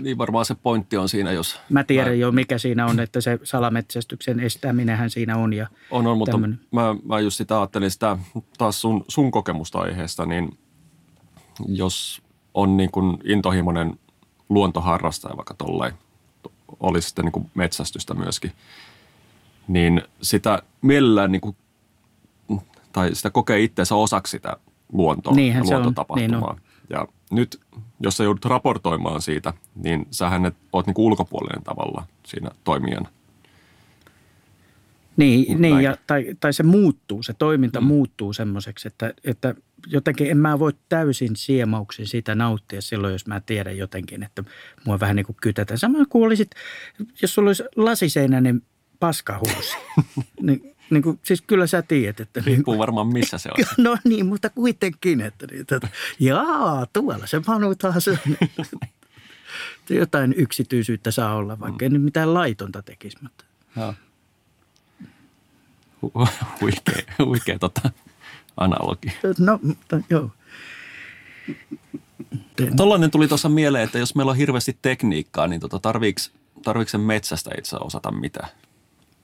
Niin 0.00 0.18
varmaan 0.18 0.44
se 0.44 0.54
pointti 0.54 0.96
on 0.96 1.08
siinä, 1.08 1.32
jos... 1.32 1.60
Mä 1.70 1.84
tiedän 1.84 2.12
mä... 2.12 2.14
jo, 2.14 2.32
mikä 2.32 2.58
siinä 2.58 2.86
on, 2.86 3.00
että 3.00 3.20
se 3.20 3.38
salametsästyksen 3.42 4.40
estäminenhän 4.40 5.10
siinä 5.10 5.36
on. 5.36 5.52
Ja 5.52 5.66
on, 5.90 6.06
on, 6.06 6.18
mutta 6.18 6.38
mä, 6.70 6.96
mä 7.04 7.20
just 7.20 7.36
sitä 7.36 7.58
ajattelin 7.58 7.90
sitä 7.90 8.18
taas 8.58 8.80
sun, 8.80 9.04
sun 9.08 9.30
kokemusta 9.30 9.78
aiheesta, 9.78 10.26
niin– 10.26 10.48
jos 11.68 12.22
on 12.54 12.76
niin 12.76 12.90
kuin 12.90 13.18
intohimoinen 13.24 13.98
luontoharrastaja 14.48 15.36
vaikka 15.36 15.54
tolleen, 15.54 15.94
olisi 16.80 17.08
sitten 17.08 17.24
niin 17.24 17.32
kuin 17.32 17.50
metsästystä 17.54 18.14
myöskin, 18.14 18.52
niin 19.68 20.02
sitä 20.22 20.62
mielellään 20.82 21.32
niin 21.32 21.40
kuin, 21.40 21.56
tai 22.92 23.14
sitä 23.14 23.30
kokee 23.30 23.62
itseensä 23.62 23.94
osaksi 23.94 24.30
sitä 24.30 24.56
luontoa 24.92 25.34
Niinhän 25.34 25.64
ja 25.66 25.70
luontotapahtumaa. 25.70 26.52
Niin 26.52 26.62
ja 26.90 27.08
nyt, 27.30 27.60
jos 28.00 28.16
sä 28.16 28.24
joudut 28.24 28.44
raportoimaan 28.44 29.22
siitä, 29.22 29.52
niin 29.74 30.06
sähän 30.10 30.46
et, 30.46 30.56
oot 30.72 30.86
niin 30.86 30.94
kuin 30.94 31.06
ulkopuolinen 31.06 31.62
tavalla 31.62 32.06
siinä 32.26 32.50
toimijana. 32.64 33.08
Niin, 35.16 35.62
niin 35.62 35.80
ja, 35.80 35.96
tai, 36.06 36.34
tai 36.40 36.52
se 36.52 36.62
muuttuu, 36.62 37.22
se 37.22 37.32
toiminta 37.32 37.80
mm. 37.80 37.86
muuttuu 37.86 38.32
semmoiseksi, 38.32 38.88
että, 38.88 39.14
että 39.24 39.54
jotenkin 39.86 40.30
en 40.30 40.38
mä 40.38 40.58
voi 40.58 40.72
täysin 40.88 41.36
siemauksin 41.36 42.06
siitä 42.06 42.34
nauttia 42.34 42.80
silloin, 42.82 43.12
jos 43.12 43.26
mä 43.26 43.40
tiedän 43.40 43.76
jotenkin, 43.76 44.22
että 44.22 44.44
mua 44.84 45.00
vähän 45.00 45.16
niin 45.16 45.26
kuin 45.26 45.36
kytätään. 45.42 45.78
Sama 45.78 46.04
kuin 46.08 46.26
olisit, 46.26 46.50
jos 47.22 47.34
sulla 47.34 47.48
olisi 47.48 47.64
lasiseinäinen 47.76 48.62
paskahuusi. 49.00 49.76
niin, 50.40 50.76
niin 50.90 51.02
kuin, 51.02 51.18
siis 51.22 51.42
kyllä 51.42 51.66
sä 51.66 51.82
tiedät, 51.82 52.20
että... 52.20 52.40
Niin 52.40 52.46
Riippuu 52.46 52.74
niin, 52.74 52.78
varmaan 52.78 53.06
missä 53.06 53.38
se 53.38 53.48
on. 53.48 53.64
No 53.84 53.96
niin, 54.04 54.26
mutta 54.26 54.50
kuitenkin, 54.50 55.20
että, 55.20 55.46
niin, 55.46 55.60
että 55.60 55.88
jaa, 56.20 56.86
tuolla 56.92 57.26
se 57.26 57.42
Manu 57.46 57.74
taas 57.74 58.06
Jotain 59.90 60.34
yksityisyyttä 60.36 61.10
saa 61.10 61.34
olla, 61.34 61.60
vaikka 61.60 61.88
mm. 61.88 61.92
nyt 61.92 62.02
mitään 62.02 62.34
laitonta 62.34 62.82
tekisi, 62.82 63.16
mutta... 63.22 63.44
Huikea, 66.60 67.02
huikea 67.24 67.58
tota, 67.58 67.90
analogi. 68.56 69.12
No, 69.38 69.58
mutta 69.62 70.00
joo. 70.10 70.30
Tuollainen 72.76 73.10
tuli 73.10 73.28
tuossa 73.28 73.48
mieleen, 73.48 73.84
että 73.84 73.98
jos 73.98 74.14
meillä 74.14 74.30
on 74.30 74.36
hirveästi 74.36 74.78
tekniikkaa, 74.82 75.46
niin 75.46 75.60
tota, 75.60 75.78
tarviiko, 75.78 76.20
tarviiko 76.62 76.88
sen 76.88 77.00
metsästä 77.00 77.50
itse 77.58 77.76
osata 77.80 78.10
mitään? 78.10 78.48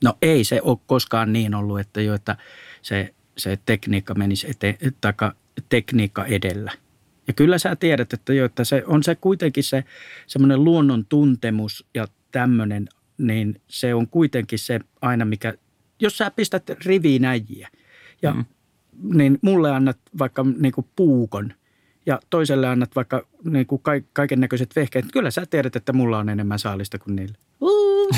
No 0.03 0.17
ei 0.21 0.43
se 0.43 0.61
ole 0.63 0.77
koskaan 0.87 1.33
niin 1.33 1.55
ollut, 1.55 1.79
että, 1.79 2.01
jo, 2.01 2.13
että 2.13 2.37
se, 2.81 3.13
se 3.37 3.59
tekniikka 3.65 4.13
menisi 4.13 4.49
eteen, 4.49 4.77
taka, 5.01 5.35
tekniikka 5.69 6.25
edellä. 6.25 6.71
Ja 7.27 7.33
kyllä 7.33 7.57
sä 7.57 7.75
tiedät, 7.75 8.13
että, 8.13 8.33
jo, 8.33 8.45
että 8.45 8.63
se 8.63 8.83
on 8.87 9.03
se 9.03 9.15
kuitenkin 9.15 9.63
se 9.63 9.83
semmoinen 10.27 10.63
luonnon 10.63 11.05
tuntemus 11.05 11.85
ja 11.93 12.07
tämmöinen, 12.31 12.89
niin 13.17 13.61
se 13.67 13.93
on 13.93 14.07
kuitenkin 14.07 14.59
se 14.59 14.79
aina, 15.01 15.25
mikä, 15.25 15.53
jos 16.03 16.17
sä 16.17 16.31
pistät 16.31 16.69
riviin 16.85 17.25
äijiä 17.25 17.69
ja 18.21 18.33
mm. 18.33 18.45
niin 19.13 19.39
mulle 19.41 19.71
annat 19.71 19.97
vaikka 20.19 20.45
niin 20.59 20.71
kuin 20.71 20.87
puukon 20.95 21.53
ja 22.05 22.19
toiselle 22.29 22.67
annat 22.67 22.95
vaikka 22.95 23.27
niin 23.43 23.67
kuin 23.67 23.81
kaiken 24.13 24.39
näköiset 24.39 24.75
vehkeet, 24.75 25.05
kyllä 25.13 25.31
sä 25.31 25.45
tiedät, 25.45 25.75
että 25.75 25.93
mulla 25.93 26.17
on 26.17 26.29
enemmän 26.29 26.59
saalista 26.59 26.99
kuin 26.99 27.15
niillä. 27.15 27.35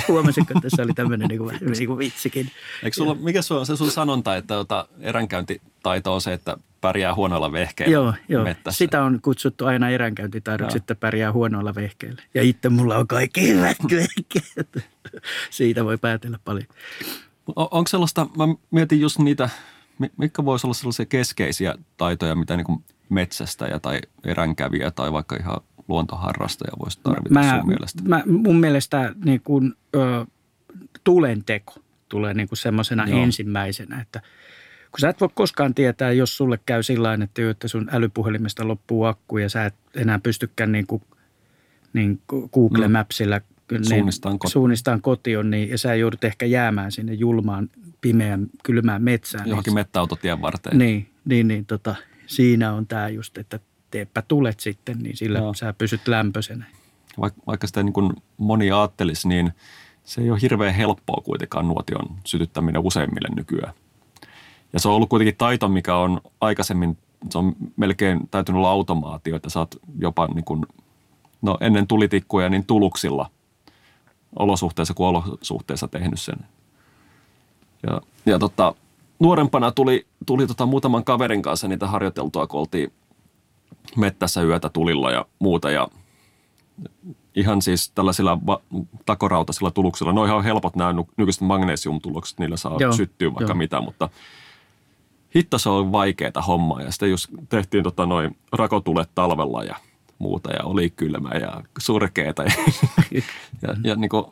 Huomasitko, 0.08 0.54
että 0.56 0.70
tässä 0.70 0.84
oli 0.84 0.94
tämmöinen 0.94 1.28
niin 1.28 1.40
kuin, 1.40 1.58
niin 1.78 1.88
kuin 1.88 2.00
vitsikin. 2.00 2.52
Eikö 2.84 2.96
sulla, 2.96 3.16
mikä 3.16 3.42
sulla 3.42 3.62
on 3.62 3.66
se 3.66 3.76
sun 3.76 3.92
sanonta, 3.92 4.36
että 4.36 4.60
ota, 4.60 4.88
eränkäyntitaito 5.00 6.14
on 6.14 6.22
se, 6.22 6.34
että 6.34 6.58
pärjää 6.82 7.16
huonoilla 7.16 7.52
vehkeillä 7.52 7.94
Joo, 7.94 8.14
joo. 8.30 8.44
Mettässä. 8.44 8.78
sitä 8.78 9.04
on 9.04 9.20
kutsuttu 9.22 9.66
aina 9.66 9.90
eränkäyntitaidoksi, 9.90 10.78
että 10.78 10.96
pärjää 10.96 11.32
huonoilla 11.32 11.76
vehkeillä. 11.76 12.22
Ja 12.34 12.44
itse 12.44 12.70
mulla 12.70 12.98
on 12.98 13.08
kaikki 13.08 13.48
hyvät 13.48 13.78
vehkeet. 13.92 14.86
Siitä 15.50 15.86
voi 15.86 15.98
päätellä 15.98 16.40
paljon. 16.46 16.68
On, 17.56 17.68
onko 17.72 17.88
sellaista, 17.88 18.28
mä 18.38 18.44
mietin 18.72 19.02
just 19.02 19.20
niitä, 19.20 19.50
mitkä 20.18 20.46
voisi 20.46 20.68
olla 20.68 20.74
sellaisia 20.74 21.06
keskeisiä 21.06 21.76
taitoja, 21.98 22.36
mitä 22.36 22.58
niin 22.58 22.66
kuin 22.66 22.84
metsästäjä 23.10 23.80
tai 23.80 24.00
eränkävijä 24.24 24.92
tai 24.92 25.12
vaikka 25.12 25.36
ihan 25.36 25.58
luontoharrastaja 25.88 26.72
voisi 26.80 27.00
tarvita 27.04 27.34
mä, 27.34 27.58
sun 27.58 27.68
mielestä? 27.68 28.04
Mä, 28.06 28.24
mun 28.26 28.60
mielestä 28.60 29.16
niin 29.26 29.42
kuin, 29.42 29.74
ö, 29.96 30.26
tulenteko 31.04 31.74
tulee 32.10 32.34
niin 32.34 32.48
kuin 32.48 32.58
semmoisena 32.58 33.06
ensimmäisenä, 33.06 34.02
että 34.02 34.22
kun 34.92 35.00
sä 35.00 35.10
et 35.10 35.22
voi 35.22 35.30
koskaan 35.34 35.74
tietää, 35.76 36.12
jos 36.12 36.38
sulle 36.38 36.60
käy 36.66 36.84
sillä 36.84 37.14
että, 37.14 37.50
että 37.50 37.68
sun 37.68 37.90
älypuhelimesta 37.92 38.68
loppuu 38.68 39.04
akku 39.04 39.38
ja 39.38 39.50
sä 39.50 39.66
et 39.66 39.76
enää 39.96 40.20
pystykään 40.20 40.72
niin 40.72 40.88
kuin, 40.88 41.02
niin 41.94 42.22
Google 42.54 42.88
mm. 42.88 42.92
Mapsilla 42.92 43.42
niin, 43.72 43.86
suunnistaan, 43.86 44.40
koti. 44.40 44.52
suunnistaan 44.52 45.02
kotiin, 45.02 45.52
niin, 45.52 45.70
ja 45.70 45.78
sä 45.78 45.96
joudut 45.96 46.24
ehkä 46.24 46.46
jäämään 46.46 46.92
sinne 46.92 47.14
julmaan, 47.14 47.70
pimeään, 48.02 48.48
kylmään 48.64 49.04
metsään. 49.04 49.50
Johonkin 49.50 49.72
niin, 49.72 49.80
mettäautotien 49.80 50.42
varteen. 50.42 50.78
Niin, 50.78 51.10
niin, 51.26 51.48
niin 51.48 51.66
tota, 51.66 51.96
siinä 52.28 52.74
on 52.74 52.88
tämä 52.88 53.10
just, 53.10 53.38
että 53.38 53.60
teepä 53.92 54.22
tulet 54.22 54.60
sitten, 54.60 55.00
niin 55.00 55.18
sillä 55.18 55.40
Joo. 55.40 55.54
sä 55.54 55.74
pysyt 55.74 56.08
lämpöisenä. 56.08 56.66
Vaikka, 57.20 57.42
vaikka 57.48 57.68
sitä 57.68 57.84
niin 57.84 57.94
kuin 57.94 58.14
moni 58.38 58.72
ajattelisi, 58.72 59.28
niin 59.28 59.52
se 60.04 60.22
ei 60.22 60.32
ole 60.32 60.42
hirveän 60.42 60.74
helppoa 60.74 61.22
kuitenkaan 61.24 61.68
nuotion 61.68 62.16
sytyttäminen 62.26 62.82
useimmille 62.82 63.28
nykyään. 63.36 63.74
Ja 64.74 64.80
se 64.80 64.88
on 64.88 64.96
ollut 64.96 65.10
kuitenkin 65.10 65.36
taito, 65.38 65.68
mikä 65.68 65.96
on 65.96 66.22
aikaisemmin, 66.42 66.98
se 67.30 67.38
on 67.38 67.56
melkein 67.78 68.20
täytynyt 68.32 68.58
olla 68.58 68.70
automaatio, 68.70 69.36
että 69.36 69.50
sä 69.50 69.60
oot 69.60 69.76
jopa 70.00 70.28
niin 70.28 70.46
kuin, 70.46 70.66
no 71.42 71.58
ennen 71.62 71.88
tulitikkuja 71.88 72.50
niin 72.50 72.66
tuluksilla 72.66 73.30
olosuhteessa 74.40 74.94
kuin 74.94 75.08
olosuhteessa 75.08 75.88
tehnyt 75.88 76.20
sen. 76.20 76.38
Ja, 77.88 78.02
ja 78.26 78.40
tota, 78.40 78.76
nuorempana 79.20 79.72
tuli, 79.72 80.08
tuli 80.26 80.48
tota 80.48 80.66
muutaman 80.66 81.04
kaverin 81.04 81.42
kanssa 81.42 81.68
niitä 81.68 81.88
harjoiteltua, 81.88 82.48
kun 82.48 82.60
oltiin 82.60 82.94
mettässä 83.96 84.42
yötä 84.42 84.70
tulilla 84.70 85.12
ja 85.12 85.26
muuta. 85.40 85.72
Ja 85.72 85.88
ihan 87.36 87.62
siis 87.62 87.92
tällaisilla 87.96 88.40
va- 88.46 88.62
takorautaisilla 89.06 89.72
tuluksilla, 89.72 90.14
no 90.14 90.26
ihan 90.26 90.44
helpot 90.44 90.76
nämä 90.76 90.96
nykyiset 91.18 91.42
magnesiumtulokset, 91.42 92.40
niillä 92.40 92.58
saa 92.58 92.78
Joo, 92.80 92.92
syttyä 92.92 93.34
vaikka 93.34 93.52
jo. 93.52 93.56
mitä, 93.56 93.82
mutta 93.82 94.10
hitto 95.36 95.58
se 95.58 95.70
on 95.70 95.92
vaikeaa 95.92 96.42
hommaa. 96.48 96.82
Ja 96.82 96.92
sitten 96.92 97.10
jos 97.10 97.28
tehtiin 97.50 97.84
tota 97.84 98.06
noin 98.06 98.38
rakotulet 98.52 99.10
talvella 99.16 99.64
ja 99.64 99.76
muuta 100.20 100.52
ja 100.52 100.64
oli 100.64 100.90
kylmä 100.90 101.30
ja 101.30 101.64
surkeeta 101.78 102.44
ja, 102.48 102.52
ja, 103.62 103.76
ja 103.84 103.96
niin 103.96 104.10
kuin, 104.10 104.26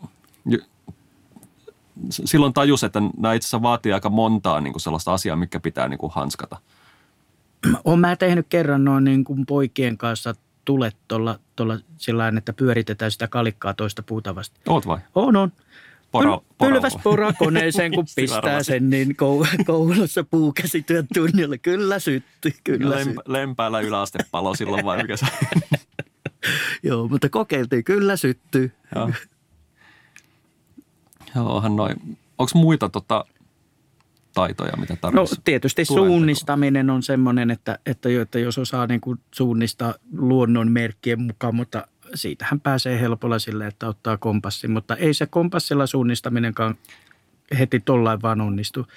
silloin 2.09 2.53
tajus, 2.53 2.83
että 2.83 2.99
nämä 3.17 3.33
itse 3.33 3.45
asiassa 3.45 3.61
vaatii 3.61 3.93
aika 3.93 4.09
montaa 4.09 4.61
niin 4.61 4.73
kuin 4.73 4.81
sellaista 4.81 5.13
asiaa, 5.13 5.35
mikä 5.35 5.59
pitää 5.59 5.87
niin 5.87 5.97
kuin 5.97 6.11
hanskata. 6.13 6.57
Olen 7.83 7.99
mä 7.99 8.15
tehnyt 8.15 8.45
kerran 8.49 8.85
noin 8.85 9.03
niin 9.03 9.23
kuin 9.23 9.45
poikien 9.45 9.97
kanssa 9.97 10.35
tulet 10.65 10.95
tuolla, 11.07 11.39
tuolla 11.55 11.79
sillä 11.97 12.33
että 12.37 12.53
pyöritetään 12.53 13.11
sitä 13.11 13.27
kalikkaa 13.27 13.73
toista 13.73 14.03
puuta 14.03 14.35
vasta. 14.35 14.59
Oot 14.67 14.87
vai? 14.87 14.99
On, 15.15 15.35
on. 15.35 15.51
Poro. 16.13 16.43
Pylväs 16.59 16.97
porakoneeseen, 17.03 17.91
kun 17.91 18.05
pistää 18.15 18.63
sen, 18.63 18.89
niin 18.89 19.15
koulussa 19.65 20.23
puukäsityön 20.23 21.07
tunnilla. 21.13 21.57
Kyllä 21.57 21.99
sytty, 21.99 22.53
kyllä 22.63 22.89
Lem, 22.89 23.03
sytty. 23.03 23.21
Lempäällä 23.27 23.79
yläastepalo 23.79 24.55
silloin 24.55 24.85
vai 24.85 25.01
mikä 25.01 25.17
se 25.17 25.25
Joo, 26.83 27.07
mutta 27.07 27.29
kokeiltiin, 27.29 27.83
kyllä 27.83 28.17
syttyy. 28.17 28.71
Joo. 28.95 29.11
Joo, 31.35 31.69
noin. 31.69 32.17
Onko 32.37 32.51
muita 32.55 32.89
tota, 32.89 33.25
taitoja, 34.33 34.77
mitä 34.77 34.95
tarvitsisi? 34.95 35.35
No 35.35 35.41
tietysti 35.45 35.85
suunnistaminen 35.85 36.89
on 36.89 37.03
semmoinen, 37.03 37.51
että, 37.51 37.79
että, 37.85 38.09
että 38.21 38.39
jos 38.39 38.57
osaa 38.57 38.87
niin 38.87 39.01
kuin 39.01 39.19
suunnistaa 39.35 39.93
luonnon 40.17 40.71
merkkien 40.71 41.21
mukaan, 41.21 41.55
mutta 41.55 41.87
siitähän 42.15 42.59
pääsee 42.59 42.99
helpolla 42.99 43.39
sille, 43.39 43.67
että 43.67 43.87
ottaa 43.87 44.17
kompassin. 44.17 44.71
Mutta 44.71 44.95
ei 44.95 45.13
se 45.13 45.25
kompassilla 45.25 45.87
suunnistaminenkaan 45.87 46.75
heti 47.59 47.79
tollain 47.79 48.21
vaan 48.21 48.41
onnistu, 48.41 48.87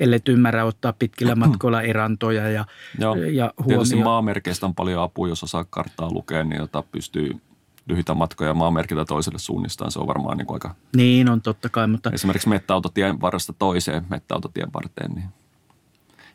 ellei 0.00 0.20
ymmärrä 0.28 0.64
ottaa 0.64 0.92
pitkillä 0.92 1.34
matkoilla 1.46 1.82
erantoja 1.82 2.50
ja, 2.50 2.64
Joo. 2.98 3.14
ja 3.14 3.54
huomioon. 3.58 3.84
Tietysti 3.84 4.04
maamerkeistä 4.04 4.66
on 4.66 4.74
paljon 4.74 5.02
apua, 5.02 5.28
jos 5.28 5.42
osaa 5.42 5.64
karttaa 5.70 6.12
lukea, 6.12 6.44
niin 6.44 6.58
jota 6.58 6.82
pystyy 6.82 7.40
lyhyitä 7.88 8.14
matkoja 8.14 8.54
maamerkiltä 8.54 9.04
toiselle 9.04 9.38
suunnistaan. 9.38 9.90
Se 9.90 9.98
on 9.98 10.06
varmaan 10.06 10.38
niin 10.38 10.46
aika... 10.50 10.74
Niin 10.96 11.30
on 11.30 11.42
totta 11.42 11.68
kai, 11.68 11.86
mutta... 11.86 12.10
Esimerkiksi 12.12 12.48
mettäautotien 12.48 13.20
varresta 13.20 13.52
toiseen 13.52 14.06
mettäautotien 14.10 14.72
varteen. 14.72 15.12
Niin. 15.12 15.28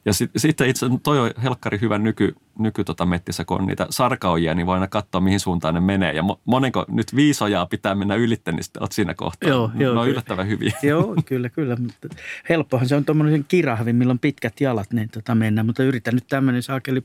Ja 0.06 0.14
sitten 0.14 0.40
sit 0.40 0.62
itse 0.62 0.86
toi 1.04 1.20
on 1.20 1.32
helkkari 1.44 1.80
hyvä 1.82 1.98
nyky, 1.98 2.36
nyky 2.60 2.84
tota 2.84 3.06
mettissä, 3.06 3.46
kun 3.46 3.62
on 3.62 3.68
niitä 3.68 3.88
sarkaojia, 3.90 4.56
niin 4.56 4.66
voi 4.66 4.74
aina 4.74 4.88
katsoa, 4.88 5.22
mihin 5.22 5.40
suuntaan 5.40 5.74
ne 5.74 5.80
menee. 5.80 6.14
Ja 6.14 6.24
monenko 6.46 6.86
nyt 6.88 7.16
viisojaa 7.16 7.66
pitää 7.66 7.96
mennä 7.96 8.16
ylitte, 8.16 8.52
niin 8.52 8.64
sitten 8.64 8.82
olet 8.82 8.92
siinä 8.92 9.14
kohtaa. 9.14 9.50
Joo, 9.50 9.72
joo, 9.78 9.94
ne 9.94 10.00
on 10.00 10.10
yllättävän 10.10 10.48
hyviä. 10.48 10.74
Joo, 10.84 11.16
kyllä, 11.26 11.50
kyllä. 11.50 11.76
Mutta 11.76 12.08
helppohan 12.50 12.88
se 12.88 12.96
on 12.96 13.06
tuommoinen 13.06 13.46
kirahvi, 13.48 13.94
millä 13.94 14.12
on 14.12 14.20
pitkät 14.20 14.62
jalat, 14.62 14.94
niin 14.94 15.10
tota 15.10 15.36
mennä. 15.36 15.64
Mutta 15.64 15.84
yritän 15.84 16.14
nyt 16.14 16.28
tämmöinen 16.28 16.64
saakeli 16.64 17.04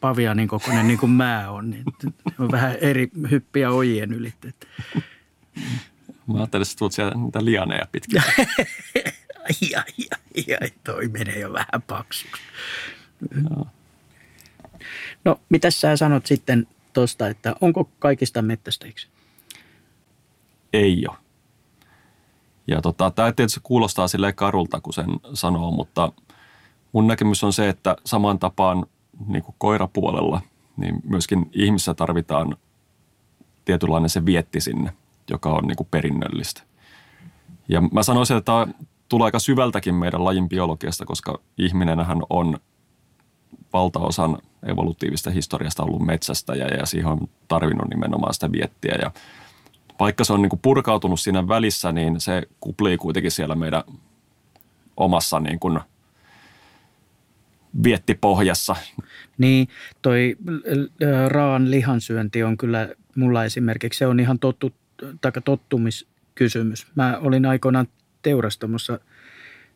pavianin 0.00 0.48
kokoinen 0.48 0.86
niin 0.86 0.98
kuin 0.98 1.12
mä 1.12 1.50
on, 1.50 1.70
niin 1.70 1.84
on 2.38 2.50
vähän 2.50 2.76
eri 2.80 3.10
hyppiä 3.30 3.70
ojien 3.70 4.12
yli. 4.12 4.32
Mä 6.26 6.38
ajattelin, 6.38 6.62
että 6.62 6.78
tulet 6.78 6.92
siellä 6.92 7.14
niitä 7.14 7.44
lianeja 7.44 7.86
pitkin. 7.92 8.22
ai, 9.48 9.74
ai, 9.74 10.08
ai, 10.12 10.56
ai, 10.60 10.72
toi 10.84 11.08
menee 11.08 11.38
jo 11.38 11.52
vähän 11.52 11.82
paksuksi. 11.86 12.42
No, 13.50 13.66
no 15.24 15.40
mitä 15.48 15.70
sä 15.70 15.96
sanot 15.96 16.26
sitten 16.26 16.66
tuosta, 16.92 17.28
että 17.28 17.54
onko 17.60 17.90
kaikista 17.98 18.42
mettästäjiksi? 18.42 19.08
Ei 20.72 21.06
ole. 21.08 21.16
Ja 22.66 22.80
tota, 22.80 23.10
tämä 23.10 23.32
tietysti 23.32 23.60
kuulostaa 23.62 24.08
silleen 24.08 24.34
karulta, 24.34 24.80
kun 24.80 24.92
sen 24.92 25.06
sanoo, 25.34 25.70
mutta 25.70 26.12
mun 26.92 27.06
näkemys 27.06 27.44
on 27.44 27.52
se, 27.52 27.68
että 27.68 27.96
saman 28.04 28.38
tapaan– 28.38 28.86
niin 29.26 29.42
kuin 29.42 29.54
koirapuolella, 29.58 30.42
niin 30.76 31.00
myöskin 31.04 31.50
ihmissä 31.52 31.94
tarvitaan 31.94 32.56
tietynlainen 33.64 34.10
se 34.10 34.26
vietti 34.26 34.60
sinne, 34.60 34.92
joka 35.30 35.50
on 35.50 35.64
niin 35.64 35.76
kuin 35.76 35.88
perinnöllistä. 35.90 36.62
Ja 37.68 37.80
mä 37.80 38.02
sanoisin, 38.02 38.36
että 38.36 38.52
tulee 39.08 39.24
aika 39.24 39.38
syvältäkin 39.38 39.94
meidän 39.94 40.24
lajin 40.24 40.48
biologiasta, 40.48 41.04
koska 41.04 41.40
ihminenhän 41.58 42.22
on 42.30 42.58
valtaosan 43.72 44.38
evolutiivista 44.66 45.30
historiasta 45.30 45.82
ollut 45.82 46.06
metsästä 46.06 46.54
ja 46.54 46.86
siihen 46.86 47.10
on 47.10 47.28
tarvinnut 47.48 47.88
nimenomaan 47.88 48.34
sitä 48.34 48.52
viettiä. 48.52 48.98
Ja 49.02 49.10
vaikka 50.00 50.24
se 50.24 50.32
on 50.32 50.42
niin 50.42 50.50
kuin 50.50 50.60
purkautunut 50.60 51.20
siinä 51.20 51.48
välissä, 51.48 51.92
niin 51.92 52.20
se 52.20 52.42
kuplii 52.60 52.96
kuitenkin 52.96 53.30
siellä 53.30 53.54
meidän 53.54 53.82
omassa 54.96 55.40
niin 55.40 55.60
kuin– 55.60 55.80
vietti 57.84 58.14
pohjassa. 58.14 58.76
Niin, 59.38 59.68
toi 60.02 60.36
raan 61.28 61.70
lihansyönti 61.70 62.42
on 62.42 62.56
kyllä 62.56 62.88
mulla 63.16 63.44
esimerkiksi, 63.44 63.98
se 63.98 64.06
on 64.06 64.20
ihan 64.20 64.38
tottu, 64.38 64.74
tottumiskysymys. 65.44 66.86
Mä 66.94 67.18
olin 67.20 67.46
aikoinaan 67.46 67.86
teurastamossa 68.28 69.00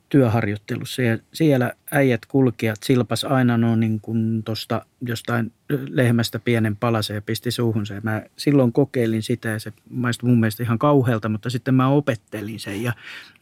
työharjoittelussa 0.08 1.02
ja 1.02 1.18
siellä 1.32 1.72
äijät 1.90 2.26
kulkijat 2.26 2.82
silpas 2.82 3.24
aina 3.24 3.58
no 3.58 3.76
niin 3.76 4.00
kuin 4.00 4.42
tuosta 4.42 4.86
jostain 5.00 5.52
lehmästä 5.88 6.38
pienen 6.38 6.76
palasen 6.76 7.14
ja 7.14 7.22
pisti 7.22 7.50
suuhunsa. 7.50 7.94
Ja 7.94 8.00
mä 8.04 8.22
silloin 8.36 8.72
kokeilin 8.72 9.22
sitä 9.22 9.48
ja 9.48 9.58
se 9.58 9.72
maistui 9.90 10.28
mun 10.28 10.40
mielestä 10.40 10.62
ihan 10.62 10.78
kauhealta, 10.78 11.28
mutta 11.28 11.50
sitten 11.50 11.74
mä 11.74 11.88
opettelin 11.88 12.60
sen 12.60 12.82
ja 12.82 12.92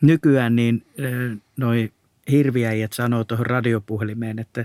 nykyään 0.00 0.56
niin 0.56 0.86
noi 1.56 1.92
hirviäijät 2.30 2.92
sanoo 2.92 3.24
tuohon 3.24 3.46
radiopuhelimeen, 3.46 4.38
että, 4.38 4.60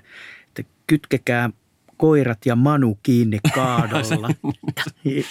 että 0.47 0.63
kytkekää 0.87 1.49
koirat 1.97 2.45
ja 2.45 2.55
Manu 2.55 2.99
kiinni 3.03 3.39
kaadolla. 3.55 4.29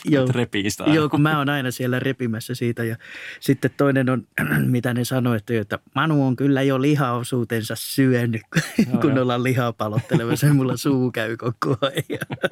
joo, 0.05 0.27
repii 0.31 0.71
sitä 0.71 0.85
joo, 0.85 1.09
kun 1.09 1.23
mä 1.23 1.39
oon 1.39 1.49
aina 1.49 1.71
siellä 1.71 2.01
repimässä 2.01 2.55
siitä. 2.55 2.85
Ja 2.85 2.97
sitten 3.41 3.71
toinen 3.77 4.11
on, 4.11 4.27
mitä 4.67 4.95
ne 4.95 5.05
sanoo, 5.05 5.35
että, 5.35 5.61
että 5.61 5.79
Manu 5.95 6.27
on 6.27 6.37
kyllä 6.37 6.63
jo 6.63 6.83
lihaosuutensa 6.83 7.75
syönyt, 7.79 8.43
kun 9.01 9.19
ollaan 9.19 9.43
lihaa 9.43 9.73
palottelemassa. 9.73 10.55
Mulla 10.55 10.77
suu 10.77 11.11
käy 11.11 11.37
koko 11.37 11.77
ajan. 11.81 12.51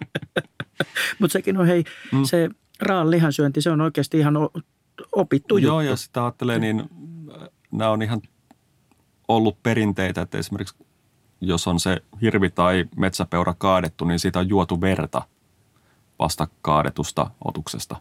Mutta 1.18 1.32
sekin 1.32 1.56
on, 1.56 1.66
hei, 1.66 1.84
mm. 2.12 2.24
se 2.24 2.48
raan 2.80 3.10
lihansyönti, 3.10 3.62
se 3.62 3.70
on 3.70 3.80
oikeasti 3.80 4.18
ihan 4.18 4.34
opittu 5.12 5.56
Joo, 5.56 5.80
juttu. 5.80 5.90
ja 5.90 5.96
sitä 5.96 6.24
ajattelee, 6.24 6.58
niin 6.58 6.80
äh, 6.80 7.48
nämä 7.72 7.90
on 7.90 8.02
ihan 8.02 8.20
ollut 9.28 9.62
perinteitä, 9.62 10.22
että 10.22 10.38
esimerkiksi 10.38 10.74
jos 11.42 11.68
on 11.68 11.80
se 11.80 12.02
hirvi 12.22 12.50
tai 12.50 12.84
metsäpeura 12.96 13.54
kaadettu, 13.58 14.04
niin 14.04 14.18
siitä 14.18 14.38
on 14.38 14.48
juotu 14.48 14.80
verta 14.80 15.22
vasta 16.18 16.48
kaadetusta 16.62 17.30
otuksesta. 17.44 17.96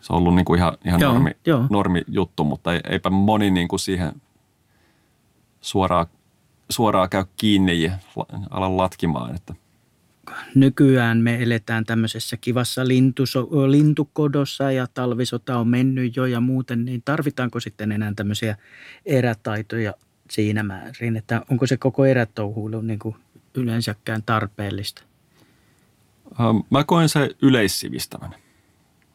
Se 0.00 0.12
on 0.12 0.18
ollut 0.18 0.34
niin 0.34 0.44
kuin 0.44 0.58
ihan, 0.58 0.78
ihan 0.84 1.00
joo, 1.00 1.12
normi, 1.12 1.30
joo. 1.46 1.66
normi 1.70 2.02
juttu, 2.08 2.44
mutta 2.44 2.70
eipä 2.74 3.10
moni 3.10 3.50
niin 3.50 3.68
kuin 3.68 3.80
siihen 3.80 4.12
suoraan, 5.60 6.06
suoraan 6.70 7.10
käy 7.10 7.24
kiinni 7.36 7.82
ja 7.82 7.92
ala 8.50 8.76
latkimaan. 8.76 9.34
Että. 9.34 9.54
Nykyään 10.54 11.18
me 11.18 11.42
eletään 11.42 11.84
tämmöisessä 11.84 12.36
kivassa 12.36 12.88
lintuso, 12.88 13.48
lintukodossa 13.70 14.72
ja 14.72 14.86
talvisota 14.94 15.58
on 15.58 15.68
mennyt 15.68 16.16
jo 16.16 16.26
ja 16.26 16.40
muuten, 16.40 16.84
niin 16.84 17.02
tarvitaanko 17.04 17.60
sitten 17.60 17.92
enää 17.92 18.12
tämmöisiä 18.16 18.56
erätaitoja 19.06 19.94
siinä 20.30 20.62
määrin, 20.62 21.16
että 21.16 21.42
onko 21.50 21.66
se 21.66 21.76
koko 21.76 22.04
erätouhuilu 22.04 22.80
niin 22.80 22.98
kuin 22.98 23.16
yleensäkään 23.54 24.22
tarpeellista? 24.26 25.02
Ähm, 26.40 26.56
mä 26.70 26.84
koen 26.84 27.08
se 27.08 27.30
yleissivistävän. 27.42 28.30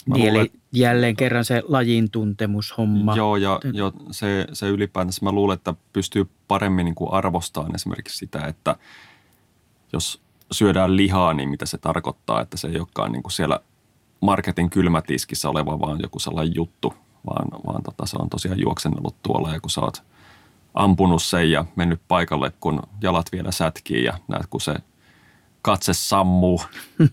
Mä 0.06 0.15
niin, 0.15 0.34
luulen, 0.34 0.41
eli 0.41 0.52
jälleen 0.71 1.15
kerran 1.15 1.45
se 1.45 1.63
lajin 1.67 2.12
tuntemushomma. 2.12 3.15
Joo, 3.15 3.36
ja 3.36 3.60
jo 3.74 3.93
se, 4.12 4.47
se 4.54 4.67
ylipäätänsä 4.67 5.26
mä 5.26 5.32
luulen, 5.32 5.56
että 5.56 5.74
pystyy 5.93 6.28
paremmin 6.47 6.86
niin 6.86 6.95
kuin 6.95 7.13
arvostamaan 7.13 7.76
esimerkiksi 7.76 8.17
sitä, 8.17 8.47
että 8.47 8.76
jos 9.93 10.21
syödään 10.52 10.97
lihaa, 10.97 11.34
niin 11.34 11.50
mitä 11.50 11.65
se 11.65 11.78
tarkoittaa, 11.78 12.41
että 12.41 12.58
se 12.58 12.67
ei 12.67 12.80
olekaan 12.80 13.12
niin 13.12 13.24
kuin 13.24 13.32
siellä 13.32 13.60
marketin 14.21 14.69
kylmätiskissä 14.69 15.50
oleva 15.50 15.80
vaan 15.80 16.00
joku 16.02 16.19
sellainen 16.19 16.56
juttu, 16.56 16.93
vaan, 17.30 17.47
vaan 17.65 17.84
tota, 17.84 18.06
se 18.06 18.17
on 18.19 18.30
tosiaan 18.30 18.60
juoksennellut 18.60 19.15
tuolla 19.24 19.54
ja 19.54 19.60
kun 19.60 19.69
sä 19.69 19.82
oot 19.82 20.04
ampunut 20.74 21.24
sen 21.24 21.52
ja 21.52 21.66
mennyt 21.76 22.02
paikalle, 22.08 22.52
kun 22.60 22.82
jalat 23.02 23.32
vielä 23.32 23.52
sätkii 23.52 24.04
ja 24.04 24.18
näet, 24.28 24.48
kun 24.50 24.62
se 24.62 24.76
katse 25.62 25.94
sammuu. 25.94 26.62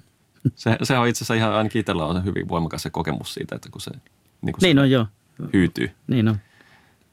Se, 0.55 0.77
se 0.83 0.99
on 0.99 1.09
itse 1.09 1.19
asiassa 1.19 1.35
ihan, 1.35 1.53
ainakin 1.53 1.81
itsellä 1.81 2.05
on 2.05 2.25
hyvin 2.25 2.49
voimakas 2.49 2.83
se 2.83 2.91
kokemus 2.91 3.35
siitä, 3.35 3.57
että 3.57 3.69
kun 3.71 3.81
se, 3.81 3.91
niin 4.43 4.53
kun 4.53 4.59
niin 4.63 4.77
se 4.77 4.81
on, 4.81 4.91
joo. 4.91 5.07
hyytyy. 5.53 5.91
Niin 6.07 6.29
on. 6.29 6.37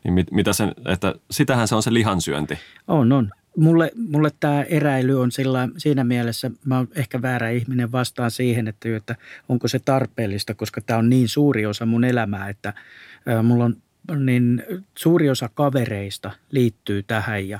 Niin 0.03 0.13
mit, 0.13 0.31
mitä 0.31 0.53
sen, 0.53 0.73
että 0.85 1.15
sitähän 1.31 1.67
se 1.67 1.75
on 1.75 1.83
se 1.83 1.93
lihansyönti. 1.93 2.59
On, 2.87 3.11
on. 3.11 3.31
Mulle, 3.57 3.91
mulle 4.09 4.31
tämä 4.39 4.63
eräily 4.63 5.21
on 5.21 5.31
sillä, 5.31 5.69
siinä 5.77 6.03
mielessä, 6.03 6.51
mä 6.65 6.77
oon 6.77 6.87
ehkä 6.95 7.21
väärä 7.21 7.49
ihminen 7.49 7.91
vastaan 7.91 8.31
siihen, 8.31 8.67
että, 8.67 8.95
että 8.95 9.15
onko 9.49 9.67
se 9.67 9.79
tarpeellista, 9.79 10.53
koska 10.53 10.81
tämä 10.81 10.99
on 10.99 11.09
niin 11.09 11.29
suuri 11.29 11.65
osa 11.65 11.85
mun 11.85 12.03
elämää, 12.03 12.49
että 12.49 12.73
mulla 13.43 13.65
on 13.65 13.75
niin 14.15 14.63
suuri 14.97 15.29
osa 15.29 15.49
kavereista 15.53 16.31
liittyy 16.51 17.03
tähän 17.03 17.49
ja, 17.49 17.59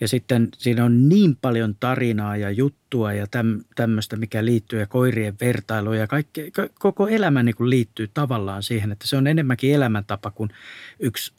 ja 0.00 0.08
sitten 0.08 0.48
siinä 0.58 0.84
on 0.84 1.08
niin 1.08 1.36
paljon 1.36 1.76
tarinaa 1.80 2.36
ja 2.36 2.50
juttua 2.50 3.12
ja 3.12 3.26
täm, 3.26 3.60
tämmöistä, 3.74 4.16
mikä 4.16 4.44
liittyy 4.44 4.80
ja 4.80 4.86
koirien 4.86 5.36
vertailuja 5.40 6.00
ja 6.00 6.06
kaikki, 6.06 6.52
koko 6.78 7.08
elämä 7.08 7.42
niin 7.42 7.54
kuin 7.54 7.70
liittyy 7.70 8.10
tavallaan 8.14 8.62
siihen, 8.62 8.92
että 8.92 9.06
se 9.06 9.16
on 9.16 9.26
enemmänkin 9.26 9.74
elämäntapa 9.74 10.30
kuin 10.30 10.50
yksi 11.00 11.32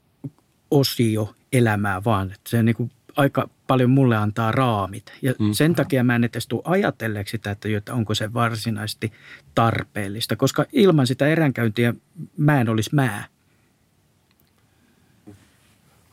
osio 0.71 1.35
elämää 1.53 2.03
vaan, 2.03 2.31
että 2.31 2.49
se 2.49 2.63
niin 2.63 2.75
kuin 2.75 2.91
aika 3.15 3.49
paljon 3.67 3.89
mulle 3.89 4.15
antaa 4.15 4.51
raamit. 4.51 5.13
Ja 5.21 5.33
mm. 5.39 5.53
sen 5.53 5.75
takia 5.75 6.03
mä 6.03 6.15
en 6.15 6.23
edes 6.23 6.47
tule 6.47 6.61
ajatelleeksi 6.65 7.31
sitä, 7.31 7.51
että 7.51 7.93
onko 7.93 8.15
se 8.15 8.33
varsinaisesti 8.33 9.13
tarpeellista, 9.55 10.35
koska 10.35 10.65
ilman 10.73 11.07
sitä 11.07 11.27
eränkäyntiä 11.27 11.93
mä 12.37 12.61
en 12.61 12.69
olisi 12.69 12.89
mä. 12.93 13.23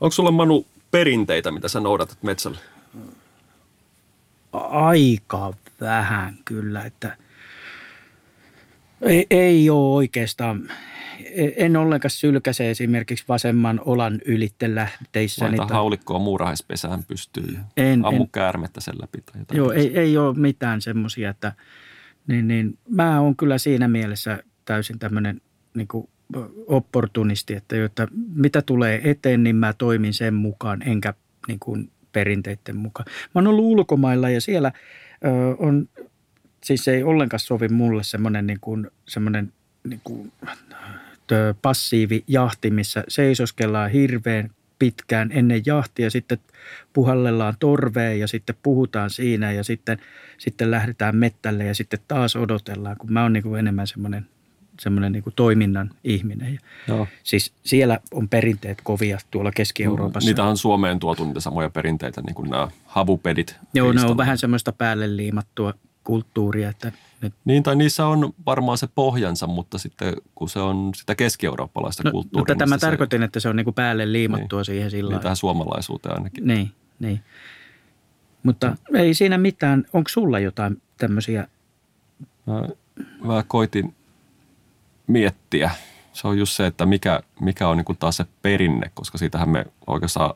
Onko 0.02 0.12
sulla 0.12 0.30
Manu 0.30 0.66
perinteitä, 0.90 1.50
mitä 1.50 1.68
sä 1.68 1.80
noudatat 1.80 2.22
metsällä? 2.22 2.58
Aika 4.52 5.54
vähän 5.80 6.38
kyllä, 6.44 6.84
että 6.84 7.16
ei, 9.02 9.26
ei 9.30 9.70
ole 9.70 9.94
oikeastaan. 9.94 10.68
En 11.56 11.76
ollenkaan 11.76 12.10
sylkäse 12.10 12.70
esimerkiksi 12.70 13.24
vasemman 13.28 13.80
olan 13.84 14.20
ylitte 14.24 14.74
lähteissä. 14.74 15.44
Laita 15.44 15.62
niitä... 15.62 15.74
haulikkoa 15.74 16.18
muurahaispesään 16.18 17.04
pystyy 17.04 17.58
en, 17.76 18.04
ammu 18.04 18.22
en, 18.22 18.30
käärmettä 18.32 18.80
sen 18.80 18.94
läpi. 19.00 19.20
Tai 19.20 19.40
jotain 19.40 19.58
joo, 19.58 19.72
ei, 19.72 19.98
ei 19.98 20.16
ole 20.16 20.34
mitään 20.34 20.80
semmoisia, 20.80 21.30
että 21.30 21.52
niin, 22.26 22.48
niin, 22.48 22.78
mä 22.88 23.20
oon 23.20 23.36
kyllä 23.36 23.58
siinä 23.58 23.88
mielessä 23.88 24.42
täysin 24.64 24.98
tämmöinen 24.98 25.40
niin 25.74 25.88
kuin 25.88 26.08
opportunisti, 26.66 27.54
että, 27.54 27.84
että 27.84 28.08
mitä 28.34 28.62
tulee 28.62 29.00
eteen, 29.10 29.42
niin 29.42 29.56
mä 29.56 29.72
toimin 29.72 30.14
sen 30.14 30.34
mukaan, 30.34 30.82
enkä 30.82 31.14
niin 31.48 31.58
kuin 31.60 31.90
perinteiden 32.12 32.76
mukaan. 32.76 33.06
Mä 33.08 33.30
oon 33.34 33.46
ollut 33.46 33.64
ulkomailla 33.64 34.30
ja 34.30 34.40
siellä 34.40 34.72
ö, 35.24 35.28
on, 35.58 35.88
siis 36.64 36.88
ei 36.88 37.02
ollenkaan 37.02 37.40
sovi 37.40 37.68
mulle 37.68 38.04
semmoinen 38.04 38.46
niin 38.46 38.60
kuin, 38.60 38.90
semmoinen 39.08 39.52
niin 39.84 40.00
kuin, 40.04 40.32
passiivi 41.62 42.24
jahti, 42.28 42.70
missä 42.70 43.04
seisoskellaan 43.08 43.90
hirveän 43.90 44.50
pitkään 44.78 45.30
ennen 45.32 45.62
jahtia, 45.66 46.10
sitten 46.10 46.38
puhallellaan 46.92 47.54
torveen 47.58 48.20
ja 48.20 48.28
sitten 48.28 48.56
puhutaan 48.62 49.10
siinä 49.10 49.52
ja 49.52 49.64
sitten, 49.64 49.98
sitten 50.38 50.70
lähdetään 50.70 51.16
mettälle 51.16 51.64
ja 51.64 51.74
sitten 51.74 52.00
taas 52.08 52.36
odotellaan, 52.36 52.96
kun 52.96 53.12
mä 53.12 53.22
oon 53.22 53.32
niin 53.32 53.42
kuin 53.42 53.58
enemmän 53.58 53.86
semmoinen 53.86 54.26
semmoinen 54.82 55.12
niin 55.12 55.24
toiminnan 55.36 55.90
ihminen. 56.04 56.58
Joo. 56.88 57.06
Siis 57.22 57.52
siellä 57.64 57.98
on 58.14 58.28
perinteet 58.28 58.78
kovia 58.84 59.18
tuolla 59.30 59.50
Keski-Euroopassa. 59.52 60.26
No, 60.26 60.30
niitä 60.30 60.44
on 60.44 60.56
Suomeen 60.56 60.98
tuotu 60.98 61.24
niitä 61.24 61.40
samoja 61.40 61.70
perinteitä, 61.70 62.20
niin 62.20 62.34
kuin 62.34 62.50
nämä 62.50 62.68
havupedit. 62.86 63.56
Joo, 63.74 63.92
ne 63.92 64.04
on 64.04 64.16
vähän 64.16 64.38
semmoista 64.38 64.72
päälle 64.72 65.16
liimattua 65.16 65.74
kulttuuria. 66.04 66.68
Että 66.68 66.92
ne... 67.22 67.32
Niin, 67.44 67.62
tai 67.62 67.76
niissä 67.76 68.06
on 68.06 68.34
varmaan 68.46 68.78
se 68.78 68.88
pohjansa, 68.94 69.46
mutta 69.46 69.78
sitten 69.78 70.14
kun 70.34 70.48
se 70.48 70.58
on 70.58 70.90
sitä 70.94 71.14
keski-eurooppalaista 71.14 72.02
no, 72.04 72.10
kulttuuria. 72.10 72.40
Mutta 72.40 72.54
tämä 72.54 72.76
se... 72.76 72.80
tarkoitin, 72.86 73.22
että 73.22 73.40
se 73.40 73.48
on 73.48 73.56
niin 73.56 73.64
kuin 73.64 73.74
päälle 73.74 74.12
liimattua 74.12 74.58
niin, 74.58 74.64
siihen 74.64 74.90
sillä 74.90 75.10
Niin, 75.10 75.22
tähän 75.22 75.36
suomalaisuuteen 75.36 76.14
ainakin. 76.14 76.46
Niin, 76.46 76.70
niin. 77.00 77.20
Mutta 78.42 78.76
no. 78.90 78.98
ei 78.98 79.14
siinä 79.14 79.38
mitään. 79.38 79.84
Onko 79.92 80.08
sulla 80.08 80.38
jotain 80.38 80.82
tämmöisiä? 80.98 81.48
Mä, 82.46 82.68
mä 83.24 83.44
koitin 83.46 83.94
miettiä. 85.12 85.70
Se 86.12 86.28
on 86.28 86.38
just 86.38 86.52
se, 86.52 86.66
että 86.66 86.86
mikä, 86.86 87.20
mikä 87.40 87.68
on 87.68 87.76
niin 87.76 87.84
kuin 87.84 87.98
taas 87.98 88.16
se 88.16 88.24
perinne, 88.42 88.90
koska 88.94 89.18
siitähän 89.18 89.48
me 89.48 89.64
oikeastaan 89.86 90.34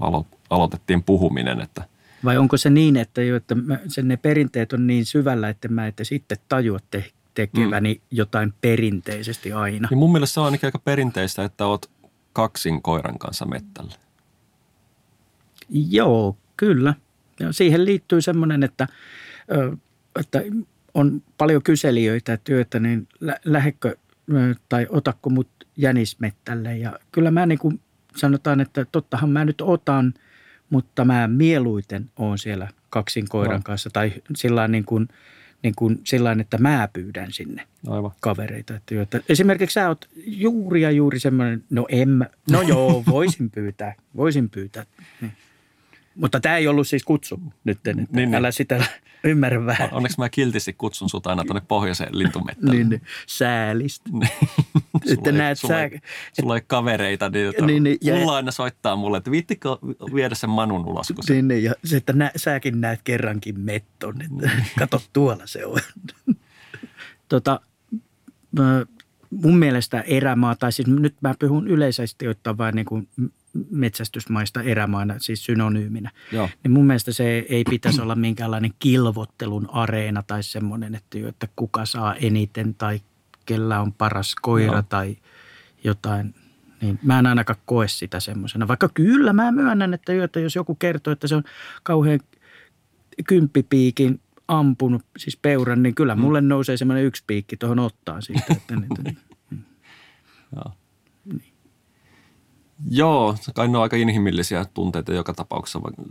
alo, 0.00 0.26
aloitettiin 0.50 1.02
puhuminen. 1.02 1.60
Että 1.60 1.84
Vai 2.24 2.38
onko 2.38 2.56
se 2.56 2.70
niin, 2.70 2.96
että, 2.96 3.22
jo, 3.22 3.36
että 3.36 3.56
sen 3.88 4.08
ne 4.08 4.16
perinteet 4.16 4.72
on 4.72 4.86
niin 4.86 5.06
syvällä, 5.06 5.48
että 5.48 5.68
mä 5.68 5.86
ette 5.86 6.04
sitten 6.04 6.38
tajua 6.48 6.78
te, 6.90 7.04
tekeväni 7.34 7.94
mm. 7.94 8.00
jotain 8.10 8.54
perinteisesti 8.60 9.52
aina? 9.52 9.88
Niin 9.90 9.98
mun 9.98 10.12
mielestä 10.12 10.34
se 10.34 10.40
on 10.40 10.46
ainakin 10.46 10.66
aika 10.66 10.78
perinteistä, 10.78 11.44
että 11.44 11.66
oot 11.66 11.90
kaksin 12.32 12.82
koiran 12.82 13.18
kanssa 13.18 13.46
mettällä. 13.46 13.92
Joo, 15.68 16.36
kyllä. 16.56 16.94
Ja 17.40 17.52
siihen 17.52 17.84
liittyy 17.84 18.20
semmoinen, 18.20 18.62
että, 18.62 18.86
että 20.20 20.42
on 20.96 21.22
paljon 21.38 21.62
kyselijöitä 21.62 22.36
työtä, 22.36 22.80
niin 22.80 23.08
lä- 23.20 23.40
lähekkö 23.44 23.96
tai 24.68 24.86
otakko 24.90 25.30
mut 25.30 25.48
jänismettälle. 25.76 26.78
Ja 26.78 26.98
kyllä 27.12 27.30
mä 27.30 27.46
niin 27.46 27.58
kuin 27.58 27.80
sanotaan, 28.16 28.60
että 28.60 28.86
tottahan 28.92 29.30
mä 29.30 29.44
nyt 29.44 29.60
otan, 29.60 30.14
mutta 30.70 31.04
mä 31.04 31.28
mieluiten 31.28 32.10
oon 32.18 32.38
siellä 32.38 32.68
kaksin 32.90 33.28
koiran 33.28 33.56
no. 33.56 33.62
kanssa 33.64 33.90
tai 33.92 34.12
sillä 34.36 34.68
niin 34.68 34.84
kuin, 34.84 35.08
niin 35.62 35.74
kuin 35.74 36.00
sillain, 36.04 36.40
että 36.40 36.58
mä 36.58 36.88
pyydän 36.92 37.32
sinne 37.32 37.66
Aivan. 37.88 38.10
kavereita. 38.20 38.74
Että, 38.74 39.02
että 39.02 39.20
esimerkiksi 39.28 39.74
sä 39.74 39.88
oot 39.88 40.08
juuri 40.26 40.82
ja 40.82 40.90
juuri 40.90 41.20
semmoinen, 41.20 41.64
no 41.70 41.86
en 41.88 42.08
mä, 42.08 42.26
no 42.50 42.62
joo, 42.62 43.04
voisin 43.10 43.50
pyytää, 43.50 43.94
voisin 44.16 44.50
pyytää. 44.50 44.86
Niin. 45.20 45.32
Mutta 46.16 46.40
tämä 46.40 46.56
ei 46.56 46.68
ollut 46.68 46.88
siis 46.88 47.04
kutsu 47.04 47.40
nyt, 47.64 47.76
että 47.78 47.92
niin, 47.92 48.08
Niin, 48.12 48.34
älä 48.34 48.46
niin. 48.46 48.52
sitä 48.52 48.84
ymmärrä 49.24 49.66
vähän. 49.66 49.88
Onneksi 49.92 50.18
mä 50.20 50.28
kiltisti 50.28 50.72
kutsun 50.72 51.08
sut 51.10 51.26
aina 51.26 51.44
tuonne 51.44 51.62
pohjoiseen 51.68 52.18
lintumettälle. 52.18 52.74
Niin, 52.74 52.88
niin, 52.88 53.02
säälistä. 53.26 54.10
sulla, 54.10 54.26
Että 55.12 55.30
ei, 55.30 55.36
näet 55.36 55.58
sulla, 55.58 55.74
sä- 55.74 55.82
ei, 55.82 56.00
sulla 56.40 56.54
ei 56.56 56.62
kavereita, 56.66 57.28
niin, 57.28 57.50
Niin, 57.50 57.66
niin, 57.66 57.82
niin, 57.82 57.98
ja- 58.00 58.14
mulla 58.16 58.36
aina 58.36 58.50
soittaa 58.50 58.96
mulle, 58.96 59.18
että 59.18 59.30
viittikö 59.30 59.68
viedä 60.14 60.34
sen 60.34 60.50
Manun 60.50 60.86
ulos, 60.86 61.12
kun 61.14 61.24
se 61.24 61.32
Niin, 61.32 61.48
niin, 61.48 61.64
ja 61.64 61.74
se, 61.84 61.96
että 61.96 62.12
nä, 62.12 62.30
säkin 62.36 62.80
näet 62.80 63.00
kerrankin 63.04 63.60
metton, 63.60 64.14
että 64.22 64.50
kato 64.78 65.02
tuolla 65.12 65.46
se 65.46 65.66
on. 65.66 65.80
tota, 67.28 67.60
mun 69.30 69.58
mielestä 69.58 70.00
erämaa, 70.00 70.54
tai 70.56 70.72
siis 70.72 70.88
nyt 70.88 71.14
mä 71.20 71.34
puhun 71.38 71.68
yleisesti 71.68 72.28
ottaen 72.28 72.58
vain 72.58 72.74
niin 72.74 72.86
kuin 72.86 73.08
metsästysmaista 73.70 74.62
erämaana, 74.62 75.14
siis 75.18 75.44
synonyyminä. 75.44 76.10
Joo. 76.32 76.48
Niin 76.64 76.72
mun 76.72 76.86
mielestä 76.86 77.12
se 77.12 77.46
ei 77.48 77.64
pitäisi 77.70 78.00
olla 78.00 78.14
minkäänlainen 78.14 78.70
kilvottelun 78.78 79.68
areena 79.72 80.22
tai 80.22 80.42
semmoinen, 80.42 80.94
että, 80.94 81.18
jo, 81.18 81.28
että 81.28 81.48
kuka 81.56 81.86
saa 81.86 82.14
eniten 82.14 82.74
tai 82.74 83.00
kellä 83.46 83.80
on 83.80 83.92
paras 83.92 84.34
koira 84.42 84.72
Joo. 84.72 84.82
tai 84.82 85.16
jotain. 85.84 86.34
Niin 86.80 86.98
mä 87.02 87.18
en 87.18 87.26
ainakaan 87.26 87.58
koe 87.64 87.88
sitä 87.88 88.20
semmoisena. 88.20 88.68
Vaikka 88.68 88.88
kyllä 88.94 89.32
mä 89.32 89.52
myönnän, 89.52 89.94
että, 89.94 90.12
jo, 90.12 90.24
että 90.24 90.40
jos 90.40 90.54
joku 90.54 90.74
kertoo, 90.74 91.12
että 91.12 91.26
se 91.26 91.36
on 91.36 91.44
kauhean 91.82 92.20
kymppipiikin 93.28 94.20
ampunut, 94.48 95.02
siis 95.16 95.36
peuran, 95.36 95.82
niin 95.82 95.94
kyllä 95.94 96.14
mulle 96.14 96.40
nousee 96.40 96.76
semmoinen 96.76 97.04
yksi 97.04 97.24
piikki 97.26 97.56
tuohon 97.56 97.78
ottaan 97.78 98.22
siitä. 98.22 98.44
Että, 98.50 98.76
niin, 98.76 99.18
Joo. 100.56 100.72
Joo, 102.90 103.36
kai 103.54 103.68
ne 103.68 103.78
on 103.78 103.82
aika 103.82 103.96
inhimillisiä 103.96 104.64
tunteita 104.74 105.12
joka 105.12 105.34
tapauksessa, 105.34 105.82
vaikka, 105.82 106.02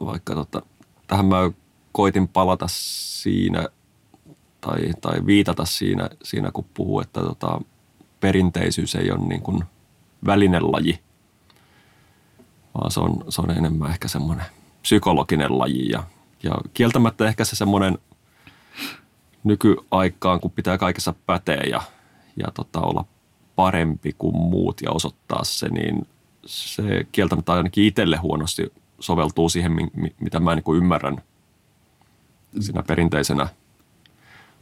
vaikka 0.00 0.34
tota, 0.34 0.62
tähän 1.06 1.26
mä 1.26 1.50
koitin 1.92 2.28
palata 2.28 2.66
siinä 2.68 3.68
tai, 4.60 4.90
tai 5.00 5.26
viitata 5.26 5.64
siinä, 5.64 6.10
siinä 6.22 6.50
kun 6.50 6.66
puhuu, 6.74 7.00
että 7.00 7.20
tota, 7.20 7.60
perinteisyys 8.20 8.94
ei 8.94 9.10
ole 9.10 9.28
niin 9.28 9.42
kuin 9.42 9.64
välinelaji, 10.26 10.98
vaan 12.74 12.90
se 12.90 13.00
on, 13.00 13.24
se 13.28 13.40
on 13.42 13.50
enemmän 13.50 13.90
ehkä 13.90 14.08
semmoinen 14.08 14.46
psykologinen 14.82 15.58
laji 15.58 15.88
ja, 15.88 16.02
ja 16.42 16.52
kieltämättä 16.74 17.26
ehkä 17.28 17.44
se 17.44 17.56
semmoinen 17.56 17.98
nykyaikaan, 19.44 20.40
kun 20.40 20.50
pitää 20.50 20.78
kaikessa 20.78 21.14
päteä 21.26 21.62
ja, 21.70 21.82
ja 22.36 22.46
tota, 22.54 22.80
olla 22.80 23.04
parempi 23.56 24.14
kuin 24.18 24.36
muut 24.36 24.80
ja 24.82 24.90
osoittaa 24.90 25.44
se, 25.44 25.68
niin 25.68 26.06
se 26.46 27.06
kieltämättä 27.12 27.52
ainakin 27.52 27.84
itselle 27.84 28.16
huonosti 28.16 28.72
soveltuu 29.00 29.48
siihen, 29.48 29.72
mi- 29.72 29.90
mi- 29.94 30.14
mitä 30.20 30.40
mä 30.40 30.54
niin 30.54 30.76
ymmärrän 30.76 31.22
siinä 32.60 32.82
perinteisenä 32.82 33.48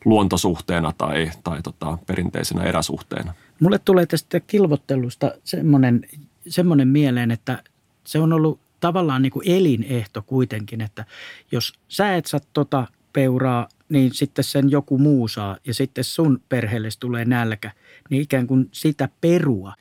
luontosuhteena 0.04 0.92
tai, 0.98 1.30
tai 1.44 1.62
tota, 1.62 1.98
perinteisenä 2.06 2.62
eräsuhteena. 2.62 3.34
Mulle 3.60 3.78
tulee 3.78 4.06
tästä 4.06 4.40
kilvottelusta 4.40 5.32
semmoinen, 5.44 6.06
semmoinen 6.48 6.88
mieleen, 6.88 7.30
että 7.30 7.62
se 8.04 8.18
on 8.18 8.32
ollut 8.32 8.60
tavallaan 8.80 9.22
niin 9.22 9.32
kuin 9.32 9.50
elinehto 9.50 10.22
kuitenkin, 10.22 10.80
että 10.80 11.04
jos 11.52 11.72
sä 11.88 12.16
et 12.16 12.26
saa 12.26 12.40
tota 12.52 12.86
peuraa, 13.12 13.68
niin 13.94 14.14
sitten 14.14 14.44
sen 14.44 14.70
joku 14.70 14.98
muu 14.98 15.28
saa 15.28 15.56
ja 15.66 15.74
sitten 15.74 16.04
sun 16.04 16.40
perheelle 16.48 16.88
tulee 17.00 17.24
nälkä, 17.24 17.70
niin 18.10 18.22
ikään 18.22 18.46
kuin 18.46 18.68
sitä 18.72 19.08
perua. 19.20 19.74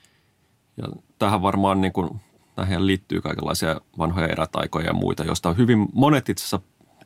Ja 0.78 0.88
tähän 1.20 1.42
varmaan 1.42 1.82
niin 1.82 1.94
kuin, 1.94 2.10
tähän 2.56 2.88
liittyy 2.88 3.22
kaikenlaisia 3.22 3.82
vanhoja 3.98 4.28
erätaikoja 4.28 4.86
ja 4.86 4.94
muita, 4.94 5.24
joista 5.24 5.54
hyvin 5.54 5.88
monet 5.94 6.30
itse 6.30 6.42
asiassa 6.42 6.60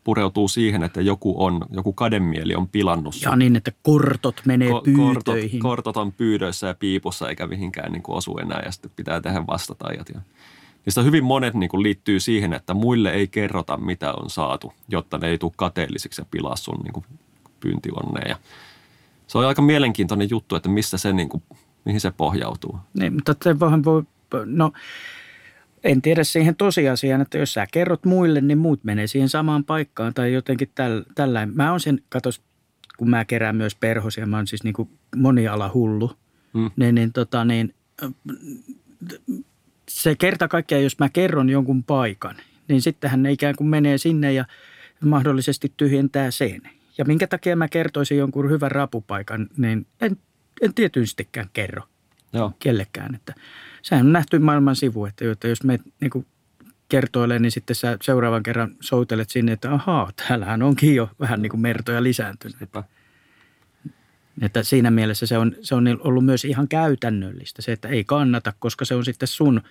pureutuu 0.03 0.47
siihen, 0.47 0.83
että 0.83 1.01
joku, 1.01 1.43
on, 1.43 1.61
joku 1.71 1.93
kademieli 1.93 2.55
on 2.55 2.67
pilannut 2.67 3.21
Ja 3.21 3.35
niin, 3.35 3.55
että 3.55 3.71
kortot 3.83 4.41
menee 4.45 4.69
Ko- 4.69 4.71
kortot, 4.95 5.23
pyytöihin. 5.23 5.59
kortot 5.59 5.97
on 5.97 6.11
pyydöissä 6.11 6.67
ja 6.67 6.73
piipussa 6.73 7.29
eikä 7.29 7.47
mihinkään 7.47 7.91
niin 7.91 8.03
kuin 8.03 8.17
osu 8.17 8.37
enää 8.37 8.61
ja 8.65 8.71
sitten 8.71 8.91
pitää 8.95 9.21
tehdä 9.21 9.47
vastatajat. 9.47 10.09
Ja 10.13 10.21
niistä 10.87 11.01
hyvin 11.01 11.23
monet 11.23 11.53
niin 11.53 11.69
kuin 11.69 11.83
liittyy 11.83 12.19
siihen, 12.19 12.53
että 12.53 12.73
muille 12.73 13.11
ei 13.11 13.27
kerrota 13.27 13.77
mitä 13.77 14.13
on 14.13 14.29
saatu, 14.29 14.73
jotta 14.87 15.17
ne 15.17 15.27
ei 15.27 15.37
tule 15.37 15.51
kateellisiksi 15.55 16.21
ja 16.21 16.25
pilaa 16.31 16.55
sun 16.55 16.79
niin 16.83 16.93
kuin 16.93 17.05
pyyntionneen. 17.59 18.29
Ja 18.29 18.35
se 19.27 19.37
on 19.37 19.45
aika 19.45 19.61
mielenkiintoinen 19.61 20.29
juttu, 20.29 20.55
että 20.55 20.69
mistä 20.69 20.97
se, 20.97 21.13
niin 21.13 21.29
kuin, 21.29 21.43
mihin 21.85 22.01
se 22.01 22.11
pohjautuu. 22.11 22.79
Niin, 22.99 23.13
mutta 23.13 23.35
se 23.43 23.59
vähän 23.59 23.83
voi, 23.83 24.03
no 24.45 24.71
en 25.83 26.01
tiedä 26.01 26.23
siihen 26.23 26.55
tosiasiaan, 26.55 27.21
että 27.21 27.37
jos 27.37 27.53
sä 27.53 27.67
kerrot 27.71 28.05
muille, 28.05 28.41
niin 28.41 28.57
muut 28.57 28.83
menee 28.83 29.07
siihen 29.07 29.29
samaan 29.29 29.63
paikkaan 29.63 30.13
tai 30.13 30.33
jotenkin 30.33 30.69
täl, 30.75 31.03
tällainen. 31.15 31.55
Mä 31.55 31.71
oon 31.71 31.79
sen, 31.79 32.01
katos, 32.09 32.41
kun 32.97 33.09
mä 33.09 33.25
kerään 33.25 33.55
myös 33.55 33.75
perhosia, 33.75 34.25
mä 34.25 34.37
oon 34.37 34.47
siis 34.47 34.63
niin 34.63 34.73
kuin 34.73 34.89
moniala 35.15 35.71
hullu, 35.73 36.11
Mm. 36.53 36.71
niin, 36.75 36.95
niin, 36.95 37.13
tota, 37.13 37.45
niin 37.45 37.73
se 39.89 40.15
kerta 40.15 40.47
kaikkiaan, 40.47 40.83
jos 40.83 40.99
mä 40.99 41.09
kerron 41.09 41.49
jonkun 41.49 41.83
paikan, 41.83 42.35
niin 42.67 42.81
sittenhän 42.81 43.23
ne 43.23 43.31
ikään 43.31 43.55
kuin 43.55 43.67
menee 43.67 43.97
sinne 43.97 44.33
ja 44.33 44.45
mahdollisesti 45.01 45.73
tyhjentää 45.77 46.31
sen. 46.31 46.61
Ja 46.97 47.05
minkä 47.05 47.27
takia 47.27 47.55
mä 47.55 47.67
kertoisin 47.67 48.17
jonkun 48.17 48.49
hyvän 48.49 48.71
rapupaikan, 48.71 49.47
niin 49.57 49.87
en, 50.01 50.17
en 50.61 50.73
tietystikään 50.73 51.49
kerro 51.53 51.83
Joo, 52.33 52.53
kellekään. 52.59 53.15
Että 53.15 53.33
sehän 53.81 54.05
on 54.05 54.13
nähty 54.13 54.39
maailman 54.39 54.75
sivu, 54.75 55.05
että, 55.05 55.25
jo, 55.25 55.31
että 55.31 55.47
jos 55.47 55.63
me 55.63 55.79
niin 55.99 56.11
kuin 56.11 56.25
kertoilee, 56.89 57.39
niin 57.39 57.51
sitten 57.51 57.75
sä 57.75 57.97
seuraavan 58.01 58.43
kerran 58.43 58.75
soutelet 58.79 59.29
sinne, 59.29 59.51
että 59.51 59.73
ahaa, 59.73 60.11
täällähän 60.15 60.63
onkin 60.63 60.95
jo 60.95 61.09
vähän 61.19 61.41
niin 61.41 61.49
kuin 61.49 61.61
mertoja 61.61 62.03
lisääntynyt. 62.03 62.57
sepä. 62.59 62.83
Että 64.41 64.63
siinä 64.63 64.91
mielessä 64.91 65.25
se 65.25 65.37
on, 65.37 65.55
se 65.61 65.75
on 65.75 65.85
ollut 66.03 66.25
myös 66.25 66.45
ihan 66.45 66.67
käytännöllistä, 66.67 67.61
se, 67.61 67.71
että 67.71 67.87
ei 67.87 68.03
kannata, 68.03 68.53
koska 68.59 68.85
se 68.85 68.95
on 68.95 69.05
sitten 69.05 69.27
sun 69.27 69.61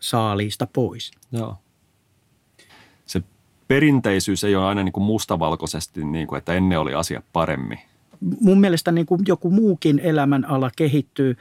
saaliista 0.00 0.66
pois. 0.72 1.10
Joo. 1.32 1.56
Se 3.06 3.22
perinteisyys 3.68 4.44
ei 4.44 4.56
ole 4.56 4.64
aina 4.64 4.82
niin 4.82 4.92
kuin 4.92 5.04
mustavalkoisesti, 5.04 6.04
niin 6.04 6.26
kuin, 6.26 6.38
että 6.38 6.54
ennen 6.54 6.80
oli 6.80 6.94
asia 6.94 7.22
paremmin. 7.32 7.78
Mun 8.40 8.60
mielestä 8.60 8.92
niin 8.92 9.06
kuin 9.06 9.20
joku 9.28 9.50
muukin 9.50 9.98
elämänala 9.98 10.70
kehittyy 10.76 11.36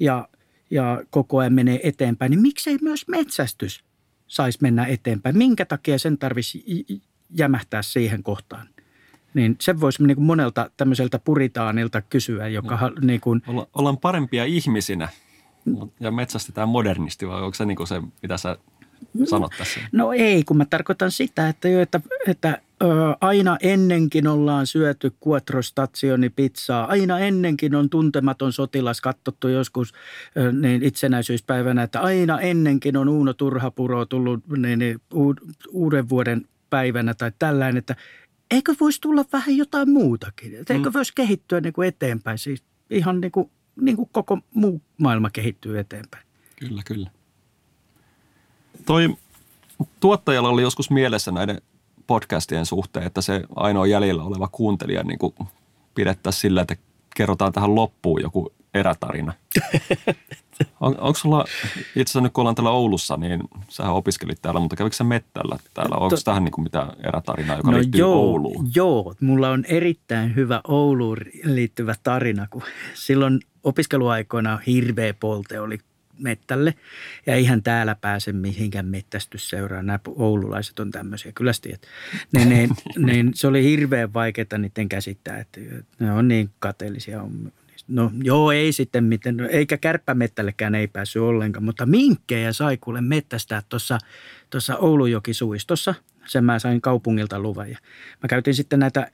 ja, 0.00 0.28
ja 0.70 1.02
koko 1.10 1.38
ajan 1.38 1.52
menee 1.52 1.80
eteenpäin, 1.82 2.30
niin 2.30 2.40
miksei 2.40 2.78
myös 2.82 3.08
metsästys 3.08 3.84
saisi 4.26 4.58
mennä 4.62 4.86
eteenpäin? 4.86 5.38
Minkä 5.38 5.64
takia 5.64 5.98
sen 5.98 6.18
tarvitsisi 6.18 6.86
jämähtää 7.30 7.82
siihen 7.82 8.22
kohtaan? 8.22 8.68
Niin 9.34 9.56
se 9.60 9.80
voisi 9.80 10.02
niin 10.02 10.16
kuin 10.16 10.24
monelta 10.24 10.70
tämmöiseltä 10.76 11.18
puritaanilta 11.18 12.02
kysyä, 12.02 12.48
joka 12.48 12.76
no. 12.76 12.92
niin 13.00 13.20
kuin, 13.20 13.42
Olla, 13.46 13.68
ollaan 13.74 13.98
parempia 13.98 14.44
ihmisinä 14.44 15.08
ja 16.00 16.10
metsästetään 16.10 16.68
modernisti, 16.68 17.28
vai 17.28 17.42
onko 17.42 17.54
se 17.54 17.64
niin 17.64 17.76
kuin 17.76 17.86
se, 17.86 18.02
mitä 18.22 18.36
sä 18.36 18.56
sanot 19.24 19.52
tässä? 19.58 19.80
No 19.92 20.12
ei, 20.12 20.44
kun 20.44 20.56
mä 20.56 20.64
tarkoitan 20.64 21.10
sitä, 21.10 21.48
että, 21.48 21.68
jo, 21.68 21.80
että, 21.80 22.00
että 22.26 22.60
ö, 22.82 22.86
aina 23.20 23.56
ennenkin 23.60 24.26
ollaan 24.26 24.66
syöty 24.66 25.12
pizzaa. 26.36 26.86
Aina 26.86 27.18
ennenkin 27.18 27.74
on 27.74 27.90
tuntematon 27.90 28.52
sotilas 28.52 29.00
katsottu 29.00 29.48
joskus 29.48 29.92
ö, 30.36 30.52
niin 30.52 30.82
itsenäisyyspäivänä, 30.82 31.82
että 31.82 32.00
aina 32.00 32.40
ennenkin 32.40 32.96
on 32.96 33.08
Uuno 33.08 33.32
Turhapuro 33.32 34.06
tullut 34.06 34.48
niin, 34.56 34.78
niin, 34.78 35.00
uuden 35.72 36.08
vuoden 36.08 36.46
päivänä 36.70 37.14
tai 37.14 37.32
tällainen, 37.38 37.76
että 37.76 37.96
eikö 38.52 38.74
voisi 38.80 39.00
tulla 39.00 39.24
vähän 39.32 39.56
jotain 39.56 39.90
muutakin? 39.90 40.60
Että 40.60 40.74
eikö 40.74 40.88
Mm. 40.90 40.94
voisi 40.94 41.12
kehittyä 41.14 41.60
niin 41.60 41.72
kuin 41.72 41.88
eteenpäin? 41.88 42.38
Siis 42.38 42.62
ihan 42.90 43.20
niin 43.20 43.32
kuin, 43.32 43.50
niin 43.80 43.96
kuin 43.96 44.08
koko 44.12 44.38
muu 44.54 44.82
maailma 44.98 45.30
kehittyy 45.30 45.78
eteenpäin. 45.78 46.26
Kyllä, 46.56 46.82
kyllä. 46.86 47.10
Toi 48.86 49.16
tuottajalla 50.00 50.48
oli 50.48 50.62
joskus 50.62 50.90
mielessä 50.90 51.30
näiden 51.32 51.60
podcastien 52.06 52.66
suhteen, 52.66 53.06
että 53.06 53.20
se 53.20 53.42
ainoa 53.56 53.86
jäljellä 53.86 54.22
oleva 54.22 54.48
kuuntelija 54.52 55.02
niin 55.02 55.18
kuin 55.18 55.34
pidettäisiin 55.94 56.40
sillä, 56.40 56.60
että 56.62 56.76
kerrotaan 57.16 57.52
tähän 57.52 57.74
loppuun 57.74 58.22
joku 58.22 58.52
erätarina. 58.74 59.32
On, 60.80 61.00
onko 61.00 61.18
sulla, 61.18 61.44
itse 61.76 62.00
asiassa 62.02 62.20
nyt 62.20 62.32
kun 62.32 62.42
ollaan 62.42 62.54
täällä 62.54 62.70
Oulussa, 62.70 63.16
niin 63.16 63.40
sä 63.68 63.90
opiskelit 63.90 64.42
täällä, 64.42 64.60
mutta 64.60 64.76
kävikö 64.76 64.96
sä 64.96 65.04
mettällä 65.04 65.58
täällä? 65.74 65.96
Onko 65.96 66.16
To- 66.16 66.22
tähän 66.24 66.44
niin 66.44 66.52
kuin 66.52 66.62
mitään 66.62 66.88
erätarinaa, 67.08 67.56
joka 67.56 67.72
liittyy 67.72 68.00
joo, 68.00 68.14
Ouluun? 68.14 68.70
Joo, 68.74 69.14
mulla 69.20 69.50
on 69.50 69.64
erittäin 69.68 70.36
hyvä 70.36 70.60
Ouluun 70.68 71.16
liittyvä 71.44 71.94
tarina, 72.02 72.46
kun 72.50 72.62
silloin 72.94 73.40
opiskeluaikoina 73.64 74.58
hirveä 74.66 75.14
polte 75.14 75.60
oli 75.60 75.78
mettälle. 76.18 76.74
Ja 77.26 77.34
eihän 77.34 77.62
täällä 77.62 77.94
pääse 77.94 78.32
mihinkään 78.32 78.86
mettästysseuraan. 78.86 79.86
Nämä 79.86 79.98
oululaiset 80.16 80.80
on 80.80 80.90
tämmöisiä, 80.90 81.32
kyllä 81.34 81.52
tiedät. 81.62 81.82
Niin, 82.32 82.48
niin, 82.48 82.70
niin, 83.06 83.30
se 83.34 83.46
oli 83.46 83.64
hirveän 83.64 84.14
vaikeaa 84.14 84.58
niiden 84.58 84.88
käsittää, 84.88 85.38
että 85.38 85.60
ne 85.98 86.12
on 86.12 86.28
niin 86.28 86.50
kateellisia 86.58 87.22
No 87.88 88.10
joo, 88.22 88.52
ei 88.52 88.72
sitten 88.72 89.04
miten, 89.04 89.40
eikä 89.50 89.76
kärppämettällekään 89.76 90.74
ei 90.74 90.86
päässyt 90.86 91.22
ollenkaan, 91.22 91.64
mutta 91.64 91.86
minkkejä 91.86 92.52
sai 92.52 92.76
kuule 92.76 93.00
mettästää 93.00 93.62
tuossa, 93.68 93.98
tuossa 94.50 94.76
Oulujokisuistossa. 94.76 95.94
Sen 96.26 96.44
mä 96.44 96.58
sain 96.58 96.80
kaupungilta 96.80 97.38
luvan 97.38 97.70
ja 97.70 97.78
mä 98.22 98.28
käytin 98.28 98.54
sitten 98.54 98.78
näitä 98.78 99.10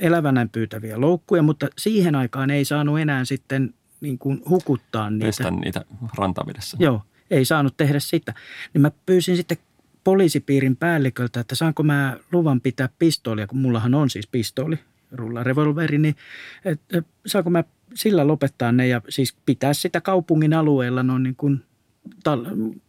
elävänä 0.00 0.46
pyytäviä 0.52 1.00
loukkuja, 1.00 1.42
mutta 1.42 1.68
siihen 1.78 2.14
aikaan 2.14 2.50
ei 2.50 2.64
saanut 2.64 3.00
enää 3.00 3.24
sitten 3.24 3.74
niin 4.00 4.18
kuin 4.18 4.42
hukuttaa 4.48 5.10
niitä. 5.10 5.26
Pestä 5.26 5.50
niitä 5.50 5.84
rantavedessä. 6.18 6.76
Joo, 6.80 7.02
ei 7.30 7.44
saanut 7.44 7.76
tehdä 7.76 8.00
sitä. 8.00 8.34
Niin 8.74 8.82
mä 8.82 8.90
pyysin 9.06 9.36
sitten 9.36 9.58
poliisipiirin 10.04 10.76
päälliköltä, 10.76 11.40
että 11.40 11.54
saanko 11.54 11.82
mä 11.82 12.16
luvan 12.32 12.60
pitää 12.60 12.88
pistoolia, 12.98 13.46
kun 13.46 13.58
mullahan 13.58 13.94
on 13.94 14.10
siis 14.10 14.26
pistooli, 14.26 14.78
rullarevolveri, 15.12 15.98
niin 15.98 16.16
että 16.64 17.02
saanko 17.26 17.50
mä 17.50 17.64
sillä 17.94 18.26
lopettaa 18.26 18.72
ne 18.72 18.86
ja 18.86 19.00
siis 19.08 19.36
pitää 19.46 19.74
sitä 19.74 20.00
kaupungin 20.00 20.54
alueella 20.54 21.02
noin 21.02 21.22
niin 21.22 21.36
kuin 21.36 21.64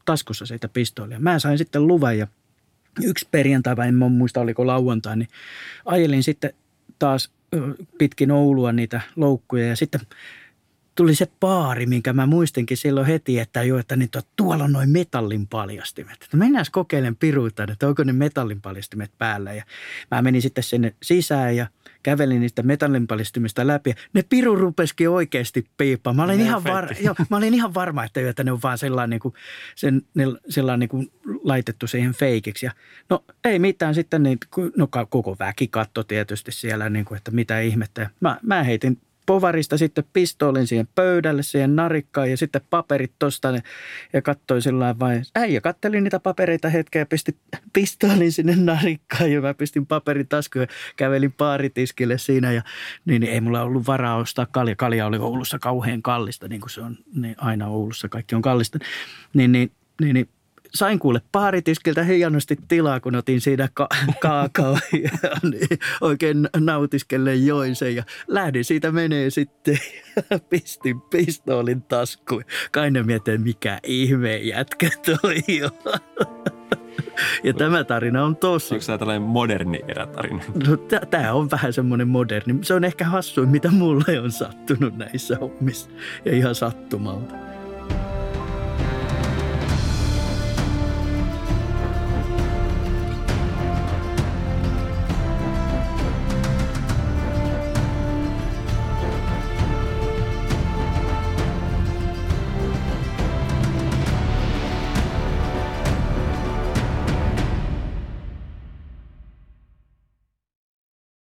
taskussa 0.05 0.45
sitä 0.45 0.67
pistoolia. 0.67 1.19
Mä 1.19 1.39
sain 1.39 1.57
sitten 1.57 1.87
luvan 1.87 2.17
ja 2.17 2.27
yksi 3.03 3.27
perjantai, 3.31 3.75
vai 3.75 3.87
en 3.87 3.95
muista 3.95 4.41
oliko 4.41 4.67
lauantai, 4.67 5.17
niin 5.17 5.29
ajelin 5.85 6.23
sitten 6.23 6.53
taas 6.99 7.31
pitkin 7.97 8.31
Oulua 8.31 8.71
niitä 8.71 9.01
loukkuja 9.15 9.67
ja 9.67 9.75
sitten 9.75 10.01
tuli 10.95 11.15
se 11.15 11.27
paari, 11.39 11.85
minkä 11.85 12.13
mä 12.13 12.25
muistinkin 12.25 12.77
silloin 12.77 13.07
heti, 13.07 13.39
että 13.39 13.63
jo, 13.63 13.77
että 13.77 13.95
niin 13.95 14.09
tuolla 14.35 14.63
on 14.63 14.71
noin 14.71 14.89
metallin 14.89 15.47
paljastimet. 15.47 16.23
Että 16.23 16.37
mennään 16.37 16.65
kokeilen 16.71 17.15
piruutan, 17.15 17.71
että 17.71 17.87
onko 17.87 18.03
ne 18.03 18.13
metallin 18.13 18.61
paljastimet 18.61 19.11
päällä. 19.17 19.53
Ja 19.53 19.63
mä 20.11 20.21
menin 20.21 20.41
sitten 20.41 20.63
sinne 20.63 20.95
sisään 21.03 21.55
ja 21.55 21.67
kävelin 22.03 22.41
niistä 22.41 22.63
metallin 22.63 23.07
paljastimista 23.07 23.67
läpi. 23.67 23.93
Ne 24.13 24.23
piru 24.29 24.55
rupesikin 24.55 25.09
oikeasti 25.09 25.65
piippaa. 25.77 26.13
Mä 26.13 26.23
olin, 26.23 26.41
ihan, 26.41 26.63
var, 26.63 26.93
jo, 27.05 27.15
mä 27.29 27.37
olin 27.37 27.53
ihan 27.53 27.73
varma, 27.73 28.03
että, 28.03 28.29
että 28.29 28.43
ne 28.43 28.51
on 28.51 28.59
vaan 28.63 28.77
sellainen, 28.77 29.09
niin 29.09 29.19
kuin, 29.19 29.33
sen, 29.75 30.01
ne, 30.13 30.25
sellainen 30.49 30.79
niin 30.79 30.89
kuin 30.89 31.11
laitettu 31.43 31.87
siihen 31.87 32.13
feikiksi. 32.13 32.65
Ja 32.65 32.71
no 33.09 33.23
ei 33.43 33.59
mitään 33.59 33.95
sitten, 33.95 34.23
niin, 34.23 34.37
no 34.77 34.87
koko 35.09 35.35
väki 35.39 35.67
katto 35.67 36.03
tietysti 36.03 36.51
siellä, 36.51 36.89
niin 36.89 37.05
kuin, 37.05 37.17
että 37.17 37.31
mitä 37.31 37.59
ihmettä. 37.59 38.09
Mä, 38.19 38.37
mä 38.41 38.63
heitin 38.63 38.97
povarista 39.31 39.77
sitten 39.77 40.03
pistoolin 40.13 40.67
siihen 40.67 40.87
pöydälle, 40.95 41.43
siihen 41.43 41.75
narikkaan 41.75 42.29
ja 42.29 42.37
sitten 42.37 42.61
paperit 42.69 43.11
tosta 43.19 43.53
ja 44.13 44.21
katsoi 44.21 44.61
sillä 44.61 44.95
vain. 44.99 45.23
Äijä 45.35 45.61
katteli 45.61 46.01
niitä 46.01 46.19
papereita 46.19 46.69
hetkeä 46.69 47.01
ja 47.01 47.05
pisti 47.05 47.37
pistoolin 47.73 48.31
sinne 48.31 48.55
narikkaan 48.55 49.31
ja 49.31 49.41
mä 49.41 49.53
pistin 49.53 49.85
paperin 49.85 50.27
taskuun 50.27 50.61
ja 50.61 50.67
kävelin 50.95 51.31
paaritiskille 51.31 52.17
siinä 52.17 52.51
ja 52.51 52.61
niin, 53.05 53.21
niin 53.21 53.33
ei 53.33 53.41
mulla 53.41 53.61
ollut 53.61 53.87
varaa 53.87 54.15
ostaa 54.15 54.45
kalja. 54.45 54.75
Kalja 54.75 55.05
oli 55.05 55.17
Oulussa 55.17 55.59
kauhean 55.59 56.01
kallista, 56.01 56.47
niin 56.47 56.61
kuin 56.61 56.71
se 56.71 56.81
on 56.81 56.97
niin 57.15 57.35
aina 57.37 57.67
Oulussa 57.67 58.09
kaikki 58.09 58.35
on 58.35 58.41
kallista. 58.41 58.79
Niin, 59.33 59.51
niin, 59.51 59.71
niin, 60.01 60.13
niin 60.13 60.29
sain 60.73 60.99
kuule 60.99 61.21
paaritiskiltä 61.31 62.03
hienosti 62.03 62.57
tilaa, 62.67 62.99
kun 62.99 63.15
otin 63.15 63.41
siinä 63.41 63.69
ka- 63.73 63.89
kaakao 64.19 64.77
ja 65.03 65.11
niin, 65.51 65.79
oikein 66.01 66.49
nautiskellen 66.57 67.45
join 67.45 67.75
sen 67.75 67.95
ja 67.95 68.03
lähdin 68.27 68.65
siitä 68.65 68.91
menee 68.91 69.29
sitten 69.29 69.77
pistin 70.49 71.01
pistoolin 71.01 71.81
taskuun. 71.81 72.43
Kai 72.71 72.91
ne 72.91 73.03
mietin, 73.03 73.41
mikä 73.41 73.79
ihme 73.83 74.37
jätkä 74.37 74.89
toi 75.05 75.35
on. 75.63 75.99
Ja 77.43 77.53
tämä 77.53 77.83
tarina 77.83 78.25
on 78.25 78.35
tosi. 78.35 78.73
Onko 78.73 78.85
tämä 78.85 78.97
tällainen 78.97 79.21
moderni 79.21 79.79
erätarina? 79.87 80.43
No, 80.67 80.77
tämä 81.09 81.33
on 81.33 81.51
vähän 81.51 81.73
semmoinen 81.73 82.07
moderni. 82.07 82.57
Se 82.61 82.73
on 82.73 82.83
ehkä 82.83 83.05
hassuin, 83.05 83.49
mitä 83.49 83.71
mulle 83.71 84.19
on 84.19 84.31
sattunut 84.31 84.97
näissä 84.97 85.37
hommissa. 85.41 85.89
Ja 86.25 86.31
ihan 86.31 86.55
sattumalta. 86.55 87.50